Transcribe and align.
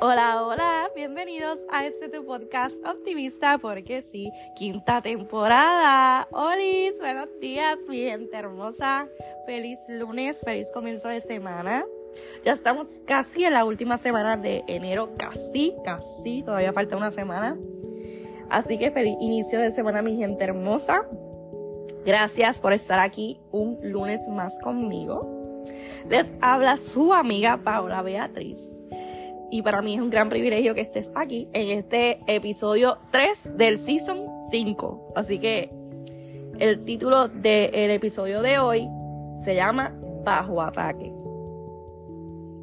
Hola, 0.00 0.44
hola, 0.44 0.90
bienvenidos 0.94 1.58
a 1.72 1.84
este 1.84 2.08
podcast 2.20 2.76
optimista, 2.86 3.58
porque 3.58 4.00
sí, 4.00 4.30
quinta 4.54 5.02
temporada. 5.02 6.28
Hola, 6.30 6.56
buenos 7.00 7.28
días, 7.40 7.80
mi 7.88 8.04
gente 8.04 8.36
hermosa. 8.36 9.08
Feliz 9.44 9.80
lunes, 9.88 10.42
feliz 10.44 10.70
comienzo 10.70 11.08
de 11.08 11.20
semana. 11.20 11.84
Ya 12.44 12.52
estamos 12.52 13.02
casi 13.06 13.44
en 13.44 13.54
la 13.54 13.64
última 13.64 13.98
semana 13.98 14.36
de 14.36 14.62
enero, 14.68 15.16
casi, 15.18 15.74
casi, 15.84 16.44
todavía 16.44 16.72
falta 16.72 16.96
una 16.96 17.10
semana. 17.10 17.58
Así 18.50 18.78
que 18.78 18.92
feliz 18.92 19.16
inicio 19.20 19.58
de 19.58 19.72
semana, 19.72 20.00
mi 20.00 20.16
gente 20.16 20.44
hermosa. 20.44 21.08
Gracias 22.04 22.60
por 22.60 22.72
estar 22.72 23.00
aquí 23.00 23.40
un 23.50 23.80
lunes 23.82 24.28
más 24.28 24.60
conmigo. 24.60 25.64
Les 26.08 26.32
habla 26.40 26.76
su 26.76 27.12
amiga 27.12 27.56
Paola 27.64 28.00
Beatriz 28.02 28.80
y 29.50 29.62
para 29.62 29.82
mí 29.82 29.94
es 29.94 30.00
un 30.00 30.10
gran 30.10 30.28
privilegio 30.28 30.74
que 30.74 30.80
estés 30.80 31.10
aquí 31.14 31.48
en 31.52 31.78
este 31.78 32.20
episodio 32.26 32.98
3 33.10 33.56
del 33.56 33.78
Season 33.78 34.26
5. 34.50 35.12
Así 35.16 35.38
que 35.38 35.70
el 36.58 36.84
título 36.84 37.28
del 37.28 37.90
episodio 37.90 38.42
de 38.42 38.58
hoy 38.58 38.88
se 39.42 39.54
llama 39.54 39.94
Bajo 40.24 40.60
Ataque. 40.60 41.12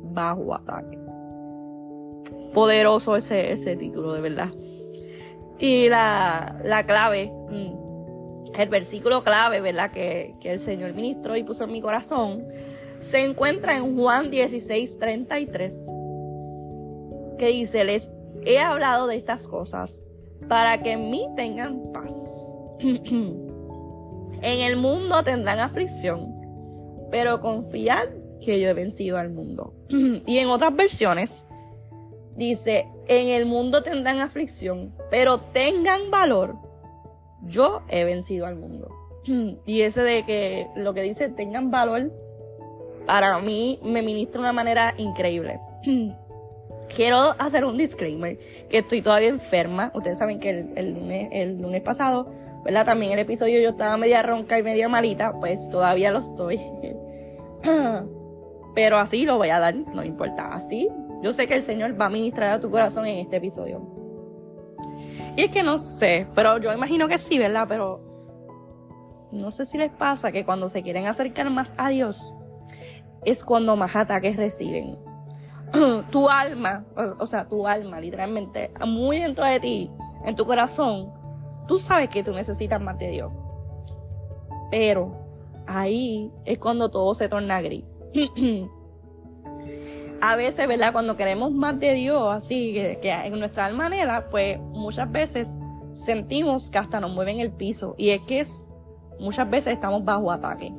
Bajo 0.03 0.53
Ataque. 0.53 0.99
Poderoso 2.53 3.15
ese, 3.15 3.51
ese 3.51 3.75
título, 3.75 4.13
de 4.13 4.21
verdad. 4.21 4.49
Y 5.57 5.89
la, 5.89 6.59
la 6.63 6.85
clave, 6.85 7.31
mm, 7.49 8.59
el 8.59 8.69
versículo 8.69 9.23
clave, 9.23 9.59
¿verdad? 9.59 9.91
Que, 9.91 10.35
que 10.39 10.51
el 10.51 10.59
Señor 10.59 10.93
ministró 10.93 11.35
y 11.35 11.43
puso 11.43 11.63
en 11.63 11.71
mi 11.71 11.81
corazón, 11.81 12.45
se 12.99 13.23
encuentra 13.23 13.75
en 13.75 13.97
Juan 13.97 14.29
16, 14.29 14.97
33 14.99 15.89
que 17.37 17.47
dice, 17.47 17.83
les 17.83 18.11
he 18.45 18.59
hablado 18.59 19.07
de 19.07 19.15
estas 19.15 19.47
cosas 19.47 20.05
para 20.47 20.81
que 20.81 20.93
en 20.93 21.09
mí 21.09 21.27
tengan 21.35 21.91
paz. 21.93 22.55
en 22.79 23.41
el 24.41 24.77
mundo 24.77 25.23
tendrán 25.23 25.59
aflicción, 25.59 26.35
pero 27.11 27.41
confiad 27.41 28.09
que 28.41 28.59
yo 28.59 28.69
he 28.69 28.73
vencido 28.73 29.17
al 29.17 29.31
mundo. 29.31 29.73
y 30.25 30.37
en 30.37 30.49
otras 30.49 30.75
versiones 30.75 31.47
dice, 32.35 32.87
en 33.07 33.29
el 33.29 33.45
mundo 33.45 33.81
tendrán 33.81 34.19
aflicción, 34.19 34.93
pero 35.09 35.39
tengan 35.39 36.11
valor, 36.11 36.55
yo 37.43 37.81
he 37.89 38.03
vencido 38.03 38.45
al 38.45 38.55
mundo. 38.55 38.89
y 39.65 39.81
ese 39.81 40.01
de 40.01 40.25
que 40.25 40.67
lo 40.75 40.93
que 40.93 41.01
dice 41.01 41.29
tengan 41.29 41.71
valor, 41.71 42.11
para 43.05 43.39
mí 43.39 43.79
me 43.83 44.01
ministra 44.01 44.39
de 44.39 44.45
una 44.45 44.53
manera 44.53 44.93
increíble. 44.97 45.59
Quiero 46.93 47.35
hacer 47.39 47.65
un 47.65 47.77
disclaimer, 47.77 48.37
que 48.69 48.79
estoy 48.79 49.01
todavía 49.01 49.29
enferma. 49.29 49.91
Ustedes 49.93 50.17
saben 50.17 50.39
que 50.39 50.49
el, 50.75 50.93
lunes, 50.93 51.29
el 51.31 51.61
lunes 51.61 51.81
pasado, 51.81 52.31
¿verdad? 52.63 52.85
También 52.85 53.11
el 53.11 53.19
episodio 53.19 53.59
yo 53.59 53.69
estaba 53.69 53.97
media 53.97 54.21
ronca 54.21 54.57
y 54.59 54.63
media 54.63 54.87
malita, 54.87 55.33
pues 55.39 55.69
todavía 55.69 56.11
lo 56.11 56.19
estoy. 56.19 56.59
Pero 58.75 58.97
así 58.97 59.25
lo 59.25 59.37
voy 59.37 59.49
a 59.49 59.59
dar, 59.59 59.75
no 59.75 60.03
importa. 60.03 60.53
Así, 60.53 60.89
yo 61.21 61.33
sé 61.33 61.47
que 61.47 61.55
el 61.55 61.63
Señor 61.63 61.99
va 61.99 62.05
a 62.05 62.09
ministrar 62.09 62.51
a 62.51 62.59
tu 62.59 62.69
corazón 62.69 63.07
en 63.07 63.19
este 63.19 63.37
episodio. 63.37 63.81
Y 65.37 65.43
es 65.43 65.51
que 65.51 65.63
no 65.63 65.77
sé, 65.77 66.27
pero 66.33 66.57
yo 66.59 66.71
imagino 66.71 67.07
que 67.07 67.17
sí, 67.17 67.37
¿verdad? 67.37 67.65
Pero 67.67 67.99
no 69.31 69.51
sé 69.51 69.65
si 69.65 69.77
les 69.77 69.91
pasa 69.91 70.31
que 70.31 70.45
cuando 70.45 70.69
se 70.69 70.81
quieren 70.81 71.07
acercar 71.07 71.49
más 71.49 71.73
a 71.77 71.89
Dios, 71.89 72.35
es 73.25 73.43
cuando 73.43 73.75
más 73.75 73.95
ataques 73.95 74.37
reciben. 74.37 74.97
tu 76.11 76.29
alma, 76.29 76.85
o, 77.19 77.25
sea, 77.25 77.47
tu 77.47 77.67
alma, 77.67 77.99
literalmente, 77.99 78.71
muy 78.85 79.19
dentro 79.19 79.45
de 79.45 79.59
ti, 79.59 79.91
en 80.25 80.35
tu 80.35 80.45
corazón, 80.45 81.11
tú 81.67 81.79
sabes 81.79 82.09
que 82.09 82.23
tú 82.23 82.33
necesitas 82.33 82.81
más 82.81 82.97
de 82.97 83.09
Dios. 83.09 83.31
Pero 84.71 85.15
ahí 85.67 86.31
es 86.45 86.57
cuando 86.59 86.89
todo 86.89 87.13
se 87.13 87.29
torna 87.29 87.61
gris. 87.61 87.83
a 90.21 90.35
veces, 90.35 90.67
¿verdad? 90.67 90.91
Cuando 90.91 91.17
queremos 91.17 91.51
más 91.51 91.79
de 91.79 91.93
Dios, 91.93 92.33
así 92.33 92.73
que, 92.73 92.99
que 93.01 93.11
en 93.11 93.39
nuestra 93.39 93.71
manera, 93.73 94.29
pues 94.29 94.59
muchas 94.59 95.11
veces 95.11 95.59
sentimos 95.93 96.69
que 96.69 96.77
hasta 96.77 96.99
nos 96.99 97.11
mueven 97.11 97.39
el 97.39 97.51
piso. 97.51 97.95
Y 97.97 98.09
es 98.09 98.21
que 98.21 98.39
es, 98.39 98.69
muchas 99.19 99.49
veces 99.49 99.73
estamos 99.73 100.03
bajo 100.03 100.31
ataque. 100.31 100.73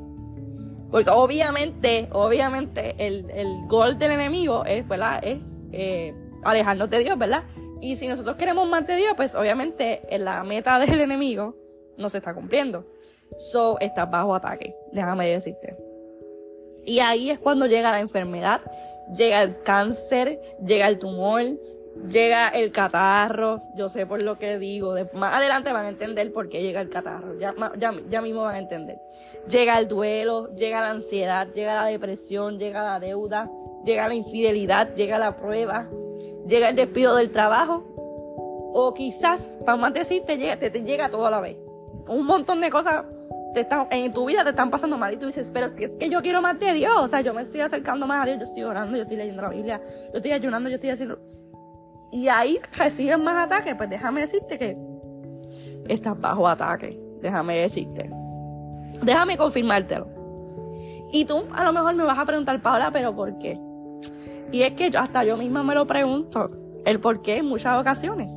Porque 0.91 1.11
obviamente, 1.11 2.09
obviamente, 2.13 2.95
el, 2.99 3.31
el 3.31 3.67
gol 3.67 3.99
del 3.99 4.13
enemigo 4.13 4.65
es, 4.65 4.87
¿verdad? 4.87 5.21
Es 5.23 5.63
eh, 5.73 6.15
alejarnos 6.45 6.89
de 6.91 6.99
Dios, 7.01 7.19
¿verdad? 7.19 7.45
Y 7.81 7.97
si 7.97 8.09
nosotros 8.09 8.37
queremos 8.37 8.69
más 8.69 8.87
de 8.87 8.97
Dios, 8.97 9.15
pues 9.17 9.35
obviamente 9.35 10.03
la 10.19 10.43
meta 10.45 10.79
del 10.81 11.01
enemigo 11.01 11.57
no 11.97 12.09
se 12.09 12.19
está 12.19 12.35
cumpliendo. 12.35 12.87
So, 13.37 13.79
estás 13.81 14.11
bajo 14.11 14.35
ataque, 14.35 14.75
déjame 14.93 15.29
decirte. 15.29 15.77
Y 16.85 17.01
ahí 17.01 17.31
es 17.31 17.39
cuando 17.39 17.67
llega 17.67 17.91
la 17.91 18.01
enfermedad, 18.01 18.61
llega 19.15 19.43
el 19.43 19.61
cáncer, 19.63 20.41
llega 20.65 20.87
el 20.87 20.99
tumor, 21.01 21.43
llega 22.09 22.49
el 22.49 22.73
catarro, 22.73 23.63
yo 23.75 23.89
sé 23.89 24.07
por 24.07 24.23
lo 24.23 24.39
que 24.39 24.59
digo, 24.59 24.95
más 25.15 25.35
adelante 25.35 25.73
van 25.73 25.87
a 25.87 25.89
entender 25.89 26.33
por 26.33 26.49
qué 26.49 26.63
llega 26.63 26.81
el 26.81 26.89
catarro, 26.89 27.39
ya, 27.39 27.55
ya, 27.79 27.95
ya, 28.09 28.21
mismo 28.23 28.43
van 28.43 28.55
a 28.55 28.59
entender. 28.59 29.01
Llega 29.49 29.79
el 29.79 29.89
duelo, 29.89 30.55
llega 30.55 30.81
la 30.81 30.91
ansiedad, 30.91 31.49
llega 31.53 31.83
la 31.83 31.87
depresión, 31.87 32.59
llega 32.59 32.83
la 32.83 33.01
deuda, 33.01 33.51
llega 33.85 34.09
la 34.09 34.15
infidelidad, 34.15 34.95
llega 34.95 35.19
la 35.19 35.37
prueba, 35.37 35.89
llega 36.47 36.69
el 36.69 36.77
despido 36.77 37.17
del 37.17 37.31
trabajo, 37.31 37.85
o 38.75 38.93
quizás, 38.95 39.57
para 39.65 39.77
más 39.77 39.95
decirte, 39.95 40.37
llega, 40.37 40.57
te, 40.57 40.71
te 40.71 40.83
llega 40.83 41.09
todo 41.09 41.27
a 41.27 41.31
la 41.31 41.41
vez. 41.41 41.57
Un 42.09 42.27
montón 42.27 42.61
de 42.61 42.71
cosas 42.71 43.05
te 43.57 43.63
están, 43.63 43.87
en 43.91 44.13
tu 44.13 44.27
vida 44.27 44.45
te 44.45 44.51
están 44.51 44.69
pasando 44.69 44.99
mal 44.99 45.15
y 45.15 45.17
tú 45.17 45.25
dices, 45.25 45.51
pero 45.51 45.71
si 45.71 45.83
es 45.83 45.97
que 45.97 46.11
yo 46.11 46.21
quiero 46.21 46.43
más 46.43 46.61
de 46.61 46.75
Dios, 46.75 46.93
o 46.95 47.09
sea, 47.09 47.23
yo 47.23 47.33
me 47.33 47.41
estoy 47.41 47.63
acercando 47.63 48.07
más 48.07 48.23
a 48.23 48.27
Dios, 48.27 48.39
yo 48.39 48.45
estoy 48.45 48.65
orando, 48.65 48.99
yo 48.99 49.05
estoy 49.05 49.17
leyendo 49.17 49.41
la 49.41 49.49
Biblia, 49.49 49.81
yo 50.13 50.17
estoy 50.17 50.33
ayunando, 50.33 50.69
yo 50.69 50.75
estoy 50.75 50.91
haciendo 50.91 51.19
y 52.13 52.29
ahí 52.29 52.59
reciben 52.77 53.23
más 53.23 53.47
ataques, 53.47 53.75
pues 53.75 53.91
déjame 53.91 54.23
decirte 54.23 54.59
que 54.59 54.77
estás 55.89 56.19
bajo 56.21 56.47
ataque. 56.49 56.99
Déjame 57.21 57.57
decirte. 57.57 58.11
Déjame 59.03 59.37
confirmártelo. 59.37 60.09
Y 61.13 61.25
tú 61.25 61.45
a 61.53 61.65
lo 61.65 61.73
mejor 61.73 61.95
me 61.95 62.05
vas 62.05 62.19
a 62.19 62.25
preguntar, 62.25 62.61
Paula, 62.61 62.91
pero 62.91 63.15
¿por 63.15 63.39
qué? 63.39 63.59
Y 64.53 64.63
es 64.63 64.73
que 64.73 64.91
hasta 64.97 65.25
yo 65.25 65.37
misma 65.37 65.63
me 65.63 65.75
lo 65.75 65.87
pregunto, 65.87 66.51
el 66.85 67.01
por 67.01 67.23
qué 67.23 67.39
en 67.39 67.47
muchas 67.47 67.81
ocasiones. 67.81 68.31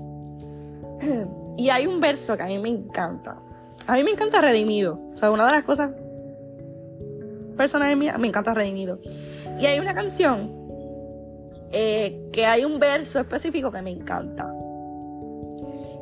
y 1.58 1.70
hay 1.70 1.88
un 1.88 2.00
verso 2.00 2.36
que 2.36 2.44
a 2.44 2.48
mí 2.48 2.60
me 2.60 2.70
encanta. 2.70 3.42
A 3.88 3.94
mí 3.94 4.04
me 4.04 4.12
encanta 4.12 4.42
Redimido. 4.42 5.00
O 5.14 5.18
sea, 5.18 5.32
una 5.32 5.46
de 5.46 5.52
las 5.52 5.64
cosas 5.64 5.92
personales 7.56 7.98
mías, 7.98 8.18
me 8.20 8.28
encanta 8.28 8.54
Redimido. 8.54 9.00
Y 9.60 9.66
hay 9.66 9.80
una 9.80 9.94
canción 9.94 10.59
eh, 11.72 12.30
que 12.32 12.46
hay 12.46 12.66
un 12.66 12.80
verso 12.80 13.20
específico 13.20 13.72
que 13.72 13.82
me 13.82 13.92
encanta. 13.92 14.54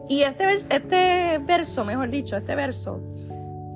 Y 0.10 0.24
este, 0.24 0.54
este 0.54 1.38
verso, 1.40 1.84
mejor 1.84 2.10
dicho, 2.10 2.38
este 2.38 2.56
verso, 2.56 3.02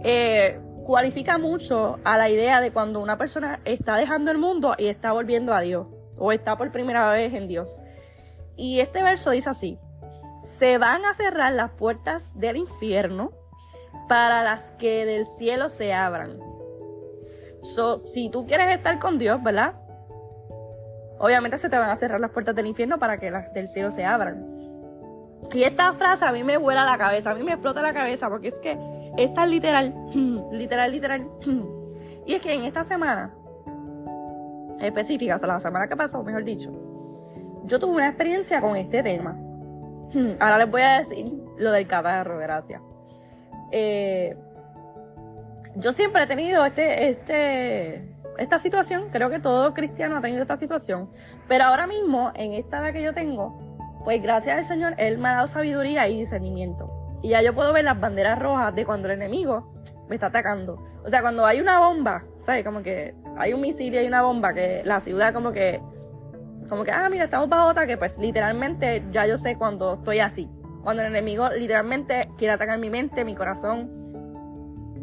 eh, 0.03 0.61
cualifica 0.85 1.37
mucho 1.37 1.99
a 2.03 2.17
la 2.17 2.29
idea 2.29 2.61
de 2.61 2.71
cuando 2.71 3.01
una 3.01 3.17
persona 3.17 3.59
está 3.65 3.97
dejando 3.97 4.31
el 4.31 4.37
mundo 4.37 4.73
y 4.77 4.87
está 4.87 5.11
volviendo 5.11 5.53
a 5.53 5.61
Dios, 5.61 5.87
o 6.17 6.31
está 6.31 6.57
por 6.57 6.71
primera 6.71 7.11
vez 7.11 7.33
en 7.33 7.47
Dios. 7.47 7.81
Y 8.55 8.79
este 8.79 9.03
verso 9.03 9.31
dice 9.31 9.49
así, 9.49 9.79
se 10.39 10.77
van 10.77 11.05
a 11.05 11.13
cerrar 11.13 11.53
las 11.53 11.71
puertas 11.71 12.37
del 12.39 12.57
infierno 12.57 13.31
para 14.07 14.43
las 14.43 14.71
que 14.71 15.05
del 15.05 15.25
cielo 15.25 15.69
se 15.69 15.93
abran. 15.93 16.39
So, 17.61 17.97
si 17.97 18.29
tú 18.29 18.47
quieres 18.47 18.75
estar 18.75 18.99
con 18.99 19.17
Dios, 19.17 19.41
¿verdad? 19.43 19.75
Obviamente 21.21 21.57
se 21.57 21.69
te 21.69 21.77
van 21.77 21.89
a 21.89 21.95
cerrar 21.95 22.19
las 22.19 22.31
puertas 22.31 22.55
del 22.55 22.65
infierno 22.65 22.99
para 22.99 23.19
que 23.19 23.31
las 23.31 23.53
del 23.53 23.67
cielo 23.67 23.91
se 23.91 24.03
abran. 24.03 24.45
Y 25.53 25.63
esta 25.63 25.93
frase 25.93 26.25
a 26.25 26.31
mí 26.31 26.43
me 26.43 26.57
vuela 26.57 26.83
la 26.83 26.97
cabeza, 26.97 27.31
a 27.31 27.35
mí 27.35 27.43
me 27.43 27.51
explota 27.51 27.81
la 27.81 27.93
cabeza 27.93 28.29
porque 28.29 28.49
es 28.49 28.59
que 28.59 28.77
es 29.17 29.31
literal, 29.47 29.93
literal, 30.51 30.91
literal. 30.91 31.29
Y 32.23 32.35
es 32.35 32.41
que 32.43 32.53
en 32.53 32.65
esta 32.65 32.83
semana 32.83 33.33
específica, 34.79 35.35
o 35.35 35.37
sea, 35.39 35.47
la 35.47 35.59
semana 35.59 35.87
que 35.87 35.95
pasó, 35.95 36.23
mejor 36.23 36.43
dicho, 36.43 36.71
yo 37.65 37.79
tuve 37.79 37.95
una 37.95 38.07
experiencia 38.07 38.61
con 38.61 38.75
este 38.75 39.01
tema. 39.01 39.35
Ahora 40.39 40.59
les 40.59 40.69
voy 40.69 40.83
a 40.83 40.99
decir 40.99 41.25
lo 41.57 41.71
del 41.71 41.87
catarro, 41.87 42.37
gracias. 42.37 42.79
Eh, 43.71 44.37
yo 45.75 45.93
siempre 45.93 46.23
he 46.23 46.27
tenido 46.27 46.63
este, 46.63 47.09
este, 47.09 48.10
esta 48.41 48.59
situación, 48.59 49.09
creo 49.11 49.29
que 49.29 49.39
todo 49.39 49.73
cristiano 49.73 50.17
ha 50.17 50.21
tenido 50.21 50.41
esta 50.41 50.57
situación, 50.57 51.09
pero 51.47 51.65
ahora 51.65 51.87
mismo, 51.87 52.31
en 52.35 52.53
esta 52.53 52.79
edad 52.79 52.93
que 52.93 53.01
yo 53.01 53.13
tengo, 53.13 53.57
pues 54.03 54.21
gracias 54.21 54.57
al 54.57 54.65
Señor, 54.65 54.95
Él 54.97 55.17
me 55.17 55.29
ha 55.29 55.35
dado 55.35 55.47
sabiduría 55.47 56.07
y 56.07 56.17
discernimiento. 56.17 56.91
Y 57.21 57.29
ya 57.29 57.41
yo 57.41 57.53
puedo 57.53 57.71
ver 57.71 57.83
las 57.83 57.99
banderas 57.99 58.39
rojas 58.39 58.73
de 58.73 58.85
cuando 58.85 59.07
el 59.07 59.13
enemigo 59.13 59.71
me 60.09 60.15
está 60.15 60.27
atacando. 60.27 60.81
O 61.05 61.09
sea, 61.09 61.21
cuando 61.21 61.45
hay 61.45 61.61
una 61.61 61.79
bomba, 61.79 62.25
¿sabes? 62.41 62.65
Como 62.65 62.81
que 62.81 63.15
hay 63.37 63.53
un 63.53 63.61
misil 63.61 63.93
y 63.93 63.97
hay 63.97 64.07
una 64.07 64.23
bomba 64.23 64.53
que 64.53 64.81
la 64.83 64.99
ciudad 64.99 65.33
como 65.33 65.51
que 65.51 65.81
como 66.67 66.85
que, 66.85 66.91
ah, 66.91 67.09
mira, 67.09 67.25
estamos 67.25 67.49
bajo 67.49 67.69
ataque, 67.69 67.97
pues 67.97 68.17
literalmente 68.17 69.03
ya 69.11 69.27
yo 69.27 69.37
sé 69.37 69.57
cuando 69.57 69.95
estoy 69.95 70.19
así. 70.19 70.49
Cuando 70.83 71.01
el 71.01 71.09
enemigo 71.09 71.49
literalmente 71.49 72.29
quiere 72.37 72.53
atacar 72.53 72.79
mi 72.79 72.89
mente, 72.89 73.25
mi 73.25 73.35
corazón, 73.35 73.91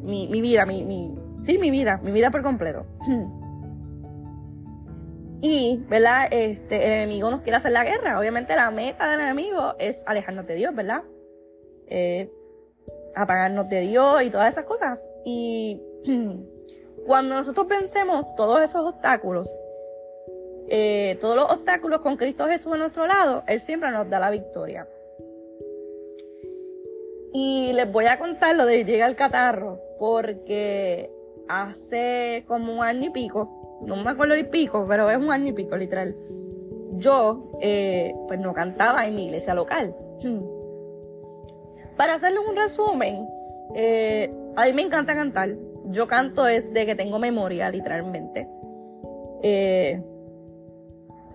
mi, 0.03 0.29
mi 0.29 0.41
vida, 0.41 0.65
mi, 0.65 0.83
mi, 0.85 1.19
sí, 1.43 1.59
mi 1.59 1.71
vida, 1.71 2.01
mi 2.03 2.13
vida 2.13 2.31
por 2.31 2.43
completo. 2.43 2.87
Y, 5.41 5.85
¿verdad? 5.89 6.29
Este, 6.33 6.77
el 6.85 6.93
enemigo 6.95 7.31
nos 7.31 7.43
quiere 7.43 7.57
hacer 7.57 7.73
la 7.73 7.85
guerra. 7.85 8.19
Obviamente 8.19 8.57
la 8.57 8.71
meta 8.71 9.09
del 9.09 9.21
enemigo 9.21 9.75
es 9.79 10.03
alejarnos 10.07 10.47
de 10.47 10.55
Dios, 10.55 10.75
¿verdad? 10.75 11.03
Eh, 11.87 12.33
apagarnos 13.15 13.69
de 13.69 13.81
Dios 13.81 14.23
y 14.23 14.31
todas 14.31 14.49
esas 14.49 14.65
cosas. 14.65 15.09
Y 15.25 15.81
cuando 17.07 17.37
nosotros 17.37 17.69
vencemos 17.69 18.35
todos 18.35 18.61
esos 18.63 18.95
obstáculos, 18.95 19.49
eh, 20.69 21.17
todos 21.21 21.37
los 21.37 21.51
obstáculos 21.51 22.01
con 22.01 22.17
Cristo 22.17 22.47
Jesús 22.47 22.73
a 22.73 22.77
nuestro 22.77 23.07
lado, 23.07 23.45
Él 23.47 23.61
siempre 23.61 23.91
nos 23.93 24.11
da 24.11 24.19
la 24.19 24.31
victoria. 24.31 24.89
Y 27.33 27.73
les 27.75 27.91
voy 27.93 28.07
a 28.07 28.19
contar 28.19 28.57
lo 28.57 28.67
de 28.67 28.85
llega 28.85 29.07
el 29.07 29.15
catarro, 29.15 29.81
porque 30.01 31.11
hace 31.49 32.45
como 32.47 32.75
un 32.75 32.83
año 32.83 33.09
y 33.09 33.11
pico, 33.11 33.81
no 33.87 33.97
me 33.97 34.11
acuerdo 34.11 34.35
el 34.35 34.49
pico, 34.49 34.87
pero 34.89 35.11
es 35.11 35.17
un 35.17 35.31
año 35.31 35.49
y 35.49 35.53
pico 35.53 35.77
literal, 35.77 36.17
yo 36.93 37.51
eh, 37.61 38.15
pues 38.27 38.41
no 38.41 38.53
cantaba 38.53 39.07
en 39.07 39.15
mi 39.15 39.27
iglesia 39.27 39.55
local. 39.55 39.95
Para 41.97 42.15
hacerles 42.15 42.41
un 42.49 42.57
resumen, 42.57 43.29
eh, 43.75 44.33
a 44.57 44.65
mí 44.65 44.73
me 44.73 44.83
encanta 44.83 45.15
cantar. 45.15 45.51
Yo 45.87 46.07
canto 46.07 46.45
desde 46.45 46.87
que 46.87 46.95
tengo 46.95 47.19
memoria, 47.19 47.71
literalmente. 47.71 48.49
Eh, 49.43 50.03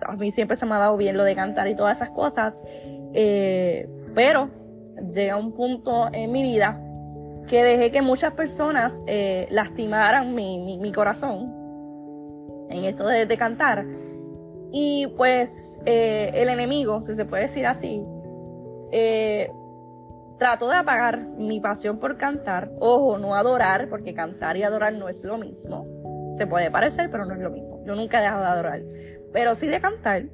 a 0.06 0.16
mí 0.16 0.30
siempre 0.30 0.56
se 0.56 0.66
me 0.66 0.74
ha 0.74 0.78
dado 0.78 0.96
bien 0.96 1.16
lo 1.16 1.24
de 1.24 1.34
cantar 1.34 1.68
y 1.68 1.74
todas 1.74 1.98
esas 1.98 2.10
cosas. 2.10 2.62
Pero 3.12 4.50
llega 5.10 5.36
un 5.36 5.52
punto 5.52 6.08
en 6.12 6.32
mi 6.32 6.42
vida 6.42 6.83
que 7.46 7.62
dejé 7.62 7.90
que 7.90 8.02
muchas 8.02 8.32
personas 8.34 9.02
eh, 9.06 9.46
lastimaran 9.50 10.34
mi, 10.34 10.92
corazón 10.94 11.52
en 12.70 12.84
esto 12.84 13.06
de, 13.06 13.36
cantar. 13.36 13.86
Y 14.72 15.06
pues 15.16 15.80
eh, 15.86 16.30
el 16.34 16.48
enemigo, 16.48 17.02
si 17.02 17.14
se 17.14 17.24
puede 17.24 17.42
decir 17.44 17.66
así, 17.66 18.02
trató 20.38 20.68
de 20.68 20.76
apagar 20.76 21.26
mi 21.38 21.60
pasión 21.60 21.98
por 21.98 22.16
cantar. 22.16 22.72
Ojo, 22.80 23.18
no 23.18 23.34
adorar, 23.34 23.88
porque 23.88 24.14
cantar 24.14 24.56
y 24.56 24.62
adorar 24.62 24.94
no 24.94 25.08
es 25.08 25.24
lo 25.24 25.38
mismo. 25.38 25.86
Se 26.32 26.46
puede 26.46 26.70
parecer, 26.70 27.08
pero 27.10 27.24
no 27.24 27.34
es 27.34 27.40
lo 27.40 27.50
mismo. 27.50 27.82
Yo 27.84 27.94
nunca 27.94 28.18
he 28.18 28.22
dejado 28.22 28.42
de 28.42 28.48
adorar 28.48 28.80
pero 29.34 29.56
sí 29.56 29.66
de 29.66 29.80
cantar. 29.80 30.26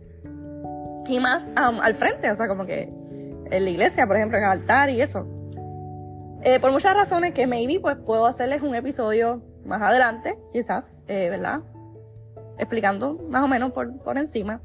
Y 1.08 1.18
más 1.18 1.52
al 1.56 1.94
frente, 1.94 2.30
o 2.30 2.34
sea, 2.36 2.46
como 2.46 2.66
que 2.66 2.92
en 3.50 3.64
la 3.64 3.70
iglesia, 3.70 4.06
por 4.06 4.16
ejemplo, 4.16 4.38
en 4.38 4.44
el 4.44 4.50
altar 4.50 4.90
y 4.90 5.00
eso. 5.00 5.26
Eh, 6.42 6.58
por 6.58 6.72
muchas 6.72 6.94
razones 6.94 7.34
que 7.34 7.46
maybe 7.46 7.80
pues 7.80 7.96
puedo 7.96 8.26
hacerles 8.26 8.62
un 8.62 8.74
episodio 8.74 9.42
más 9.64 9.82
adelante, 9.82 10.38
quizás, 10.52 11.04
eh, 11.06 11.28
¿verdad? 11.28 11.60
Explicando 12.58 13.18
más 13.28 13.42
o 13.42 13.48
menos 13.48 13.72
por, 13.72 13.98
por 13.98 14.16
encima. 14.16 14.62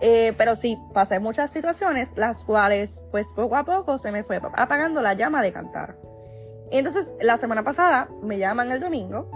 Eh, 0.00 0.34
pero 0.36 0.56
sí, 0.56 0.78
pasé 0.92 1.20
muchas 1.20 1.50
situaciones, 1.50 2.18
las 2.18 2.44
cuales 2.44 3.02
pues 3.10 3.32
poco 3.32 3.56
a 3.56 3.64
poco 3.64 3.96
se 3.96 4.12
me 4.12 4.22
fue 4.22 4.36
apagando 4.36 5.00
la 5.00 5.14
llama 5.14 5.40
de 5.40 5.52
cantar. 5.52 5.96
Entonces 6.70 7.14
la 7.20 7.38
semana 7.38 7.62
pasada 7.62 8.08
me 8.22 8.38
llaman 8.38 8.70
el 8.72 8.80
domingo 8.80 9.30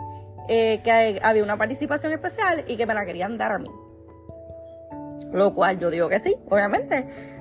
que 0.48 1.20
había 1.22 1.42
una 1.42 1.58
participación 1.58 2.12
especial 2.12 2.64
y 2.66 2.76
que 2.78 2.86
me 2.86 2.94
la 2.94 3.04
querían 3.04 3.36
dar 3.36 3.52
a 3.52 3.58
mí. 3.58 3.70
Lo 5.32 5.54
cual 5.54 5.78
yo 5.78 5.90
digo 5.90 6.08
que 6.08 6.18
sí, 6.18 6.36
obviamente. 6.48 7.37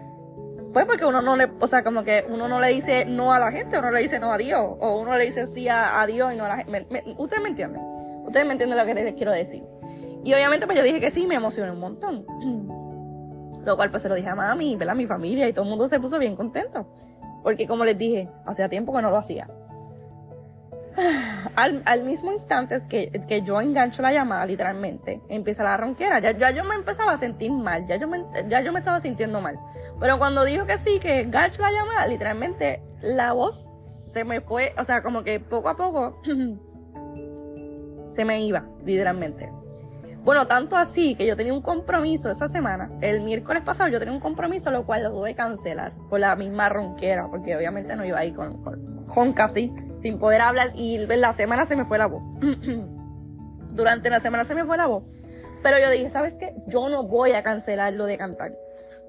Pues 0.77 0.85
porque 0.85 1.06
uno 1.07 1.24
no 1.24 1.35
le, 1.35 1.50
o 1.59 1.65
sea, 1.65 1.81
como 1.81 2.03
que 2.03 2.24
uno 2.29 2.47
no 2.47 2.59
le 2.59 2.68
dice 2.68 3.03
no 3.06 3.33
a 3.33 3.39
la 3.39 3.51
gente, 3.51 3.79
uno 3.79 3.89
le 3.89 4.00
dice 4.00 4.19
no 4.19 4.31
a 4.31 4.38
Dios, 4.38 4.62
o 4.79 5.00
uno 5.00 5.18
le 5.18 5.25
dice 5.25 5.47
sí 5.47 5.68
a, 5.68 6.06
Dios 6.06 6.31
y 6.31 6.35
no 6.35 6.45
a 6.45 6.50
la 6.50 6.57
gente. 6.57 6.85
ustedes 7.18 7.41
me 7.41 7.50
entienden, 7.50 7.81
ustedes 8.24 8.45
me 8.45 8.51
entienden 8.51 8.77
lo 8.77 8.85
que 8.85 8.94
les 8.94 9.15
quiero 9.15 9.31
decir. 9.31 9.63
Y 10.24 10.35
obviamente 10.35 10.68
pues 10.68 10.77
yo 10.77 10.85
dije 10.85 11.00
que 11.00 11.09
sí, 11.09 11.25
me 11.25 11.33
emocioné 11.33 11.71
un 11.71 11.79
montón. 11.79 12.27
Lo 13.65 13.75
cual 13.75 13.89
pues 13.89 14.03
se 14.03 14.07
lo 14.09 14.13
dije 14.13 14.29
a 14.29 14.35
mami, 14.35 14.75
¿verdad? 14.75 14.91
A 14.91 14.95
mi 14.95 15.07
familia 15.07 15.47
y 15.47 15.51
todo 15.51 15.63
el 15.63 15.69
mundo 15.69 15.88
se 15.88 16.00
puso 16.00 16.19
bien 16.19 16.35
contento. 16.35 16.88
Porque 17.41 17.68
como 17.68 17.83
les 17.83 17.97
dije, 17.97 18.29
hacía 18.45 18.69
tiempo 18.69 18.94
que 18.94 19.01
no 19.01 19.09
lo 19.09 19.18
hacía. 19.18 19.50
al, 21.55 22.03
mismo 22.03 22.31
instante 22.31 22.77
que, 22.89 23.11
que 23.27 23.41
yo 23.41 23.61
engancho 23.61 24.01
la 24.01 24.11
llamada, 24.11 24.45
literalmente, 24.45 25.21
empieza 25.29 25.63
la 25.63 25.77
ronquera. 25.77 26.19
Ya, 26.19 26.51
yo 26.51 26.63
me 26.63 26.75
empezaba 26.75 27.13
a 27.13 27.17
sentir 27.17 27.51
mal, 27.51 27.85
ya 27.85 27.97
yo, 27.97 28.07
me, 28.07 28.25
ya 28.47 28.61
yo 28.61 28.71
me 28.71 28.79
estaba 28.79 28.99
sintiendo 28.99 29.41
mal. 29.41 29.59
Pero 29.99 30.17
cuando 30.17 30.44
dijo 30.44 30.65
que 30.65 30.77
sí, 30.77 30.99
que 30.99 31.21
engancho 31.21 31.61
la 31.61 31.71
llamada, 31.71 32.07
literalmente 32.07 32.81
la 33.01 33.33
voz 33.33 33.55
se 34.11 34.23
me 34.23 34.41
fue, 34.41 34.73
o 34.77 34.83
sea, 34.83 35.03
como 35.03 35.23
que 35.23 35.39
poco 35.39 35.69
a 35.69 35.75
poco 35.75 36.21
se 38.09 38.25
me 38.25 38.41
iba, 38.41 38.65
literalmente. 38.85 39.51
Bueno, 40.27 40.45
tanto 40.45 40.75
así 40.75 41.15
que 41.15 41.25
yo 41.25 41.38
tenía 41.38 41.53
un 41.53 41.62
compromiso 41.62 42.29
esa 42.29 42.50
semana. 42.50 42.91
El 43.00 43.21
miércoles 43.21 43.63
pasado 43.63 43.89
yo 43.89 43.97
tenía 43.97 44.13
un 44.13 44.19
compromiso, 44.19 44.69
lo 44.71 44.85
cual 44.85 45.03
lo 45.03 45.12
tuve 45.12 45.29
que 45.29 45.35
cancelar 45.38 45.94
por 46.09 46.19
la 46.19 46.35
misma 46.35 46.68
ronquera, 46.68 47.29
porque 47.29 47.56
obviamente 47.56 47.95
no 47.95 48.03
iba 48.03 48.19
ahí 48.19 48.33
con, 48.33 48.62
con, 48.62 49.06
con 49.06 49.50
sin 50.01 50.19
poder 50.19 50.41
hablar 50.41 50.74
y 50.75 50.97
la 50.97 51.31
semana 51.31 51.65
se 51.65 51.77
me 51.77 51.85
fue 51.85 51.97
la 51.97 52.07
voz. 52.07 52.24
Durante 53.71 54.09
la 54.09 54.19
semana 54.19 54.44
se 54.44 54.53
me 54.53 54.65
fue 54.65 54.75
la 54.75 54.88
voz. 54.88 55.03
Pero 55.63 55.79
yo 55.79 55.89
dije, 55.89 56.09
¿sabes 56.09 56.38
qué? 56.38 56.53
Yo 56.68 56.89
no 56.89 57.03
voy 57.03 57.31
a 57.31 57.41
cancelar 57.41 57.94
lo 57.94 58.06
de 58.06 58.18
cantar. 58.18 58.53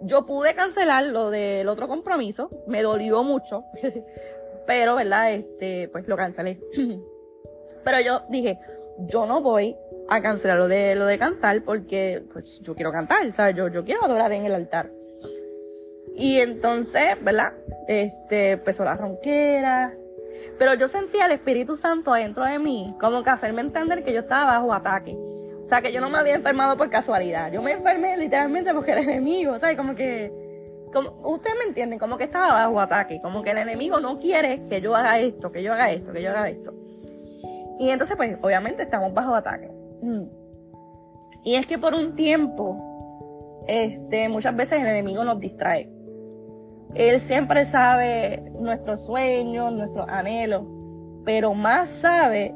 Yo 0.03 0.25
pude 0.25 0.55
cancelar 0.55 1.03
lo 1.03 1.31
del 1.31 1.69
otro 1.69 1.88
compromiso, 1.88 2.49
me 2.69 2.81
dolió 2.81 3.25
mucho, 3.25 3.65
pero, 4.69 4.94
¿verdad? 4.94 5.32
Este, 5.32 5.88
pues 5.88 6.06
lo 6.06 6.17
cancelé. 6.17 6.61
pero 7.85 8.00
yo 8.03 8.23
dije, 8.29 8.61
yo 8.99 9.26
no 9.26 9.41
voy 9.41 9.76
a 10.08 10.22
cancelar 10.22 10.58
lo 10.58 10.69
de, 10.69 10.94
lo 10.94 11.06
de 11.06 11.19
cantar 11.19 11.62
porque, 11.62 12.22
pues, 12.32 12.60
yo 12.60 12.75
quiero 12.75 12.93
cantar, 12.93 13.31
¿sabes? 13.32 13.55
Yo, 13.55 13.69
yo 13.69 13.84
quiero 13.84 14.05
adorar 14.05 14.32
en 14.32 14.46
el 14.46 14.55
altar. 14.55 14.90
Y 16.14 16.40
entonces, 16.40 17.22
¿verdad? 17.22 17.52
Este, 17.87 18.52
empezó 18.52 18.84
la 18.84 18.96
ronquera, 18.96 19.94
pero 20.58 20.75
yo 20.75 20.88
sentía 20.88 21.26
el 21.26 21.32
Espíritu 21.32 21.76
Santo 21.76 22.12
adentro 22.12 22.44
de 22.44 22.58
mí, 22.58 22.94
como 23.00 23.22
que 23.22 23.31
hacerme 23.31 23.60
entender 23.60 24.02
que 24.02 24.12
yo 24.12 24.20
estaba 24.20 24.58
bajo 24.58 24.75
ataque. 24.75 25.16
O 25.16 25.66
sea, 25.66 25.82
que 25.82 25.93
yo 25.93 26.00
no 26.00 26.08
me 26.08 26.19
había 26.19 26.34
enfermado 26.34 26.77
por 26.77 26.88
casualidad. 26.88 27.53
Yo 27.53 27.62
me 27.62 27.72
enfermé 27.72 28.17
literalmente 28.17 28.72
porque 28.72 28.93
el 28.93 28.98
enemigo, 28.98 29.58
sea, 29.58 29.77
como 29.77 29.94
que... 29.94 30.32
Como, 30.93 31.10
ustedes 31.29 31.55
me 31.58 31.65
entienden, 31.65 31.98
como 31.98 32.17
que 32.17 32.24
estaba 32.24 32.55
bajo 32.55 32.81
ataque, 32.81 33.20
como 33.20 33.43
que 33.43 33.50
el 33.50 33.58
enemigo 33.58 34.00
no 34.00 34.19
quiere 34.19 34.65
que 34.70 34.81
yo 34.81 34.96
haga 34.96 35.19
esto, 35.19 35.53
que 35.53 35.62
yo 35.62 35.74
haga 35.74 35.91
esto, 35.91 36.15
que 36.15 36.22
yo 36.22 36.31
haga 36.31 36.48
esto. 36.48 36.72
Y 37.79 37.91
entonces, 37.91 38.17
pues, 38.17 38.38
obviamente 38.41 38.84
estamos 38.84 39.12
bajo 39.12 39.34
ataque. 39.34 39.78
Mm. 40.02 40.24
Y 41.44 41.55
es 41.55 41.67
que 41.67 41.78
por 41.78 41.94
un 41.94 42.14
tiempo, 42.14 43.64
este, 43.67 44.28
muchas 44.28 44.55
veces 44.56 44.81
el 44.81 44.86
enemigo 44.86 45.24
nos 45.24 45.38
distrae. 45.40 45.90
Él 46.94 47.20
siempre 47.20 47.64
sabe 47.64 48.50
nuestros 48.58 49.05
sueños, 49.05 49.72
nuestros 49.72 50.08
anhelos, 50.08 50.64
pero 51.24 51.55
más 51.55 51.88
sabe 51.88 52.55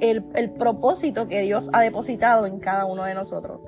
el, 0.00 0.22
propósito 0.58 1.28
que 1.28 1.40
Dios 1.42 1.70
ha 1.72 1.80
depositado 1.80 2.46
en 2.46 2.58
cada 2.58 2.86
uno 2.86 3.04
de 3.04 3.14
nosotros. 3.14 3.60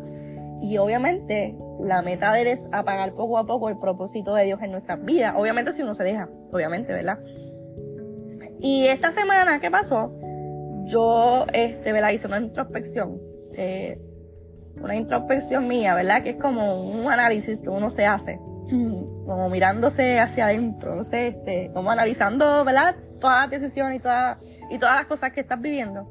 Y 0.60 0.78
obviamente 0.78 1.56
la 1.80 2.02
meta 2.02 2.32
de 2.32 2.42
él 2.42 2.46
es 2.48 2.68
apagar 2.72 3.14
poco 3.14 3.38
a 3.38 3.46
poco 3.46 3.68
el 3.68 3.78
propósito 3.78 4.34
de 4.34 4.44
Dios 4.44 4.60
en 4.62 4.72
nuestras 4.72 5.04
vidas. 5.04 5.34
Obviamente 5.36 5.72
si 5.72 5.82
uno 5.82 5.94
se 5.94 6.04
deja, 6.04 6.28
obviamente, 6.52 6.92
¿verdad? 6.92 7.18
Y 8.60 8.86
esta 8.86 9.12
semana, 9.12 9.60
¿qué 9.60 9.70
pasó? 9.70 10.17
Yo, 10.88 11.46
este, 11.52 11.92
¿verdad? 11.92 12.10
Hice 12.10 12.26
una 12.26 12.38
introspección. 12.38 13.20
Eh, 13.52 14.00
una 14.80 14.94
introspección 14.94 15.66
mía, 15.66 15.94
¿verdad? 15.94 16.22
Que 16.22 16.30
es 16.30 16.36
como 16.36 16.82
un 16.82 17.10
análisis 17.10 17.62
que 17.62 17.68
uno 17.68 17.90
se 17.90 18.06
hace 18.06 18.38
como 19.28 19.48
mirándose 19.50 20.18
hacia 20.20 20.46
adentro, 20.46 20.94
no 20.94 21.04
sé, 21.04 21.28
este, 21.28 21.70
como 21.74 21.90
analizando, 21.90 22.64
¿verdad? 22.64 22.96
Todas 23.20 23.42
las 23.42 23.50
decisiones 23.50 23.98
y 23.98 24.00
todas, 24.00 24.38
y 24.70 24.78
todas 24.78 24.96
las 24.96 25.06
cosas 25.06 25.32
que 25.32 25.40
estás 25.40 25.60
viviendo. 25.60 26.10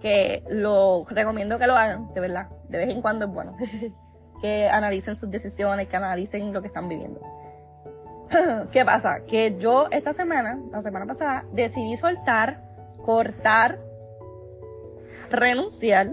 Que 0.00 0.42
lo 0.48 1.04
recomiendo 1.08 1.58
que 1.58 1.66
lo 1.66 1.76
hagan, 1.76 2.12
de 2.14 2.20
verdad. 2.20 2.48
De 2.68 2.78
vez 2.78 2.90
en 2.90 3.00
cuando 3.00 3.26
es 3.26 3.32
bueno. 3.32 3.56
que 4.40 4.68
analicen 4.68 5.14
sus 5.14 5.30
decisiones, 5.30 5.86
que 5.86 5.96
analicen 5.96 6.52
lo 6.52 6.60
que 6.62 6.66
están 6.68 6.88
viviendo. 6.88 7.20
¿Qué 8.72 8.84
pasa? 8.84 9.20
Que 9.24 9.56
yo 9.56 9.86
esta 9.92 10.12
semana, 10.12 10.58
la 10.72 10.82
semana 10.82 11.06
pasada, 11.06 11.44
decidí 11.52 11.96
soltar, 11.96 12.60
cortar, 13.02 13.78
renunciar 15.30 16.10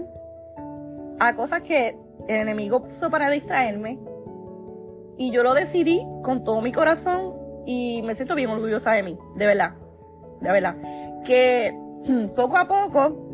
a 1.18 1.34
cosas 1.34 1.62
que 1.62 1.96
el 2.28 2.36
enemigo 2.36 2.82
puso 2.82 3.10
para 3.10 3.30
distraerme 3.30 3.98
y 5.16 5.30
yo 5.32 5.42
lo 5.42 5.54
decidí 5.54 6.06
con 6.22 6.44
todo 6.44 6.62
mi 6.62 6.72
corazón 6.72 7.34
y 7.66 8.02
me 8.02 8.14
siento 8.14 8.34
bien 8.34 8.50
orgullosa 8.50 8.92
de 8.92 9.02
mí, 9.02 9.18
de 9.34 9.46
verdad, 9.46 9.74
de 10.40 10.52
verdad. 10.52 10.76
Que 11.24 11.78
poco 12.34 12.56
a 12.56 12.66
poco 12.66 13.30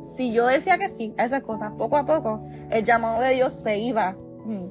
si 0.00 0.32
yo 0.32 0.46
decía 0.46 0.78
que 0.78 0.88
sí 0.88 1.14
a 1.18 1.24
esas 1.24 1.42
cosas, 1.42 1.72
poco 1.76 1.96
a 1.96 2.04
poco, 2.04 2.42
el 2.70 2.84
llamado 2.84 3.20
de 3.20 3.34
Dios 3.34 3.54
se 3.54 3.78
iba 3.78 4.12
mm, 4.12 4.66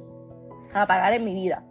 a 0.74 0.84
apagar 0.84 1.14
en 1.14 1.24
mi 1.24 1.34
vida. 1.34 1.64